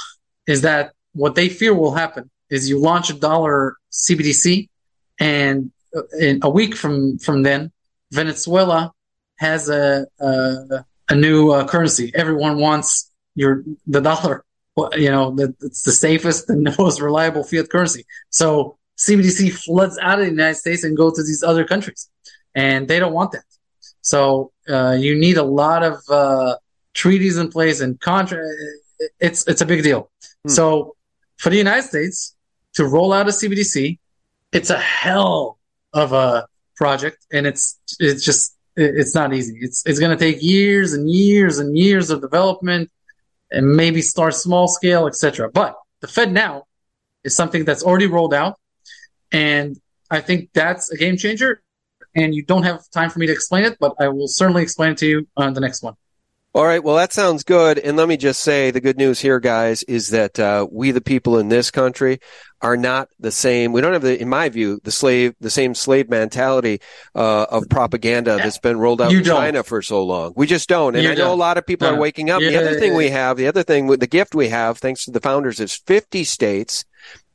[0.46, 4.68] is that what they fear will happen is you launch a dollar CBDC,
[5.18, 5.70] and
[6.18, 7.72] in a week from from then,
[8.12, 8.92] Venezuela
[9.38, 12.12] has a a, a new uh, currency.
[12.14, 14.44] Everyone wants your the dollar.
[14.94, 18.04] You know, that it's the safest and the most reliable fiat currency.
[18.28, 22.10] So CBDC floods out of the United States and go to these other countries,
[22.54, 23.44] and they don't want that.
[24.02, 26.56] So uh, you need a lot of uh,
[26.94, 28.44] treaties in place and contract.
[29.18, 30.10] It's it's a big deal.
[30.44, 30.50] Hmm.
[30.50, 30.96] So
[31.38, 32.35] for the United States
[32.76, 33.98] to roll out a CBDC,
[34.52, 35.58] it's a hell
[35.92, 36.46] of a
[36.76, 39.58] project, and it's it's just it's not easy.
[39.60, 42.90] It's it's going to take years and years and years of development,
[43.50, 45.50] and maybe start small scale, etc.
[45.50, 46.62] But the FedNow
[47.24, 48.58] is something that's already rolled out,
[49.32, 49.76] and
[50.10, 51.62] I think that's a game changer.
[52.14, 54.92] And you don't have time for me to explain it, but I will certainly explain
[54.92, 55.96] it to you on the next one.
[56.56, 56.82] All right.
[56.82, 57.78] Well, that sounds good.
[57.78, 61.02] And let me just say the good news here, guys, is that uh, we, the
[61.02, 62.18] people in this country,
[62.62, 63.72] are not the same.
[63.72, 66.80] We don't have the, in my view, the slave, the same slave mentality
[67.14, 69.36] uh, of propaganda that's been rolled out you in don't.
[69.36, 70.32] China for so long.
[70.36, 70.94] We just don't.
[70.94, 71.32] And You I know don't.
[71.32, 71.94] a lot of people No.
[71.94, 72.40] are waking up.
[72.40, 75.10] the Yeah, other thing we have, the other thing, the gift we have, thanks to
[75.10, 76.84] the founders, is 50 states.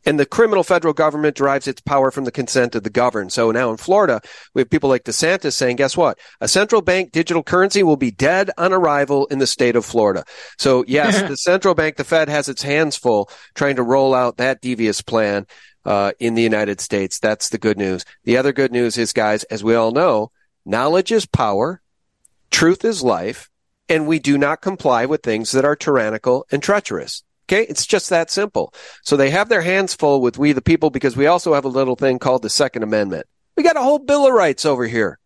[0.05, 3.31] And the criminal federal government derives its power from the consent of the governed.
[3.31, 4.21] So now in Florida,
[4.53, 6.17] we have people like DeSantis saying, guess what?
[6.39, 10.23] A central bank digital currency will be dead on arrival in the state of Florida.
[10.57, 14.37] So yes, the central bank, the Fed has its hands full trying to roll out
[14.37, 15.45] that devious plan,
[15.85, 17.19] uh, in the United States.
[17.19, 18.05] That's the good news.
[18.23, 20.31] The other good news is, guys, as we all know,
[20.65, 21.81] knowledge is power,
[22.49, 23.49] truth is life,
[23.89, 27.23] and we do not comply with things that are tyrannical and treacherous.
[27.51, 28.73] Okay, it's just that simple.
[29.03, 31.69] So they have their hands full with we the people because we also have a
[31.69, 33.25] little thing called the Second Amendment.
[33.57, 35.19] We got a whole Bill of Rights over here.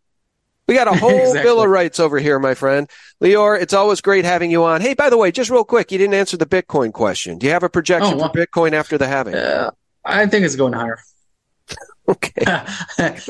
[0.66, 1.42] We got a whole Exactly.
[1.42, 2.90] Bill of Rights over here, my friend.
[3.22, 4.80] Lior, it's always great having you on.
[4.80, 7.38] Hey, by the way, just real quick, you didn't answer the Bitcoin question.
[7.38, 8.32] Do you have a projection Oh, wow.
[8.32, 9.36] for Bitcoin after the halving?
[9.36, 9.70] Uh,
[10.04, 10.98] I think it's going higher.
[12.08, 12.44] Okay.
[12.46, 13.28] I've,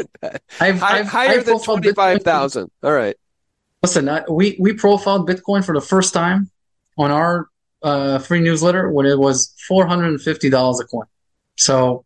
[0.60, 2.70] I've, higher I've than 25,000.
[2.82, 3.16] All right.
[3.82, 6.50] Listen, I, we we profiled Bitcoin for the first time
[6.98, 7.48] on our
[7.86, 11.06] uh, free newsletter when it was four hundred and fifty dollars a coin.
[11.56, 12.04] So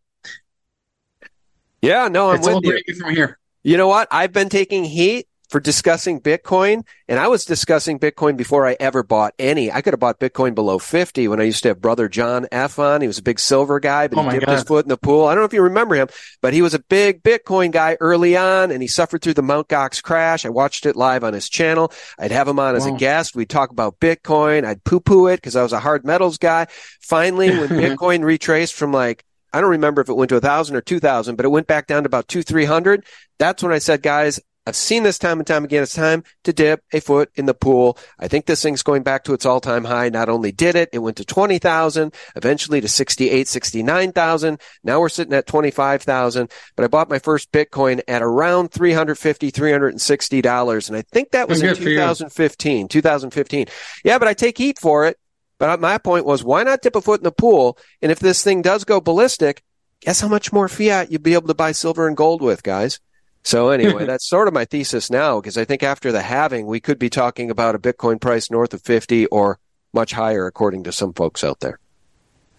[1.82, 2.94] Yeah, no, I'm it's with all you.
[2.94, 3.38] from here.
[3.62, 4.08] You know what?
[4.10, 6.86] I've been taking heat for discussing Bitcoin.
[7.08, 9.70] And I was discussing Bitcoin before I ever bought any.
[9.70, 12.78] I could have bought Bitcoin below 50 when I used to have brother John F
[12.78, 13.00] on.
[13.00, 14.52] He was a big silver guy, but Oh he dipped God.
[14.52, 15.26] his foot in the pool.
[15.26, 16.06] I don't know if you remember him,
[16.40, 19.66] but he was a big Bitcoin guy early on and he suffered through the Mount
[19.68, 20.46] Gox crash.
[20.46, 21.92] I watched it live on his channel.
[22.16, 23.34] I'd have him on as a guest.
[23.34, 24.64] We'd talk about Bitcoin.
[24.64, 26.68] I'd poo poo it because I was a hard metals guy.
[27.00, 30.76] Finally, when Bitcoin retraced from like, I don't remember if it went to a thousand
[30.76, 33.04] or two thousand, but it went back down to about two, three hundred.
[33.40, 35.82] That's when I said, guys, I've seen this time and time again.
[35.82, 37.96] It's time to dip a foot in the pool.
[38.18, 40.10] I think this thing's going back to its all time high.
[40.10, 44.60] Not only did it, it went to 20,000, eventually to 68, 69,000.
[44.84, 50.42] Now we're sitting at 25,000, but I bought my first Bitcoin at around 350, 360
[50.42, 50.88] dollars.
[50.88, 53.66] And I think that was in Good for 2015, 2015.
[54.04, 55.18] Yeah, but I take heat for it.
[55.58, 57.76] But my point was, why not dip a foot in the pool?
[58.00, 59.62] And if this thing does go ballistic,
[60.00, 62.98] guess how much more fiat you'd be able to buy silver and gold with, guys?
[63.42, 66.80] So anyway, that's sort of my thesis now, because I think after the halving, we
[66.80, 69.58] could be talking about a Bitcoin price north of 50 or
[69.92, 71.78] much higher, according to some folks out there.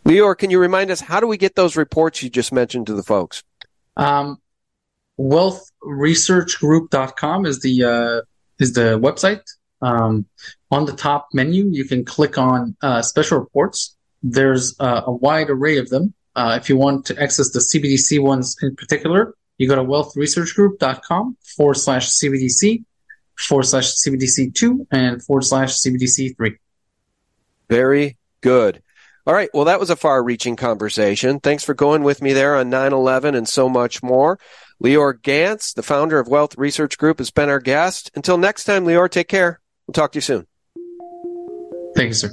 [0.05, 2.93] Lior, can you remind us, how do we get those reports you just mentioned to
[2.93, 3.43] the folks?
[3.95, 4.37] Um,
[5.19, 8.21] wealthresearchgroup.com is the uh,
[8.59, 9.43] is the website.
[9.81, 10.25] Um,
[10.69, 13.95] on the top menu, you can click on uh, special reports.
[14.23, 16.13] There's uh, a wide array of them.
[16.35, 21.37] Uh, if you want to access the CBDC ones in particular, you go to wealthresearchgroup.com
[21.41, 22.83] forward slash CBDC
[23.37, 26.57] forward slash CBDC2 and forward slash CBDC3.
[27.69, 28.81] Very good.
[29.25, 29.49] All right.
[29.53, 31.39] Well, that was a far reaching conversation.
[31.39, 34.39] Thanks for going with me there on 9 11 and so much more.
[34.83, 38.09] Lior Gantz, the founder of Wealth Research Group, has been our guest.
[38.15, 39.61] Until next time, Lior, take care.
[39.85, 40.47] We'll talk to you soon.
[41.95, 42.29] Thank you, sir.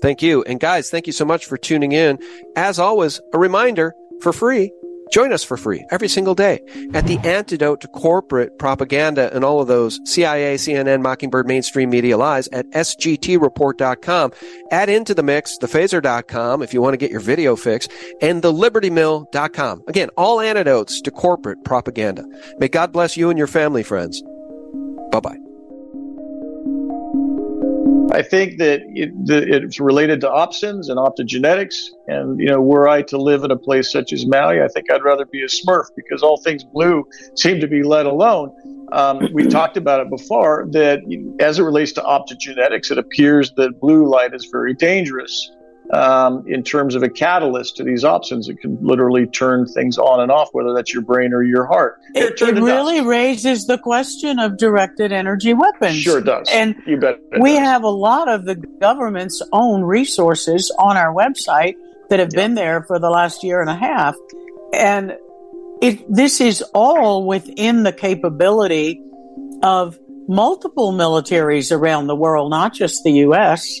[0.00, 0.42] Thank you.
[0.42, 2.18] And guys, thank you so much for tuning in.
[2.56, 4.72] As always, a reminder for free.
[5.12, 6.60] Join us for free every single day
[6.94, 12.16] at the antidote to corporate propaganda and all of those CIA, CNN, Mockingbird, mainstream media
[12.16, 14.32] lies at sgtreport.com.
[14.70, 17.88] Add into the mix the phaser.com if you want to get your video fix
[18.22, 19.82] and the libertymill.com.
[19.86, 22.24] Again, all antidotes to corporate propaganda.
[22.58, 24.22] May God bless you and your family, friends.
[25.10, 25.51] Bye bye.
[28.12, 31.76] I think that it, the, it's related to options and optogenetics.
[32.06, 34.90] And, you know, were I to live in a place such as Maui, I think
[34.92, 37.04] I'd rather be a smurf because all things blue
[37.36, 38.54] seem to be let alone.
[38.92, 41.00] Um, we've talked about it before that
[41.40, 45.50] as it relates to optogenetics, it appears that blue light is very dangerous
[45.92, 48.48] um, in terms of a catalyst to these options.
[48.48, 52.00] It can literally turn things on and off, whether that's your brain or your heart.
[52.14, 52.62] Here, It, it to dust.
[52.62, 55.96] really raises the question of directed energy weapons.
[55.96, 56.48] Sure does.
[56.50, 57.18] And you bet.
[57.38, 57.58] we does.
[57.60, 61.74] have a lot of the government's own resources on our website
[62.08, 64.14] that have been there for the last year and a half.
[64.72, 65.16] And
[65.82, 69.02] it, this is all within the capability
[69.62, 69.98] of
[70.28, 73.80] multiple militaries around the world, not just the U.S.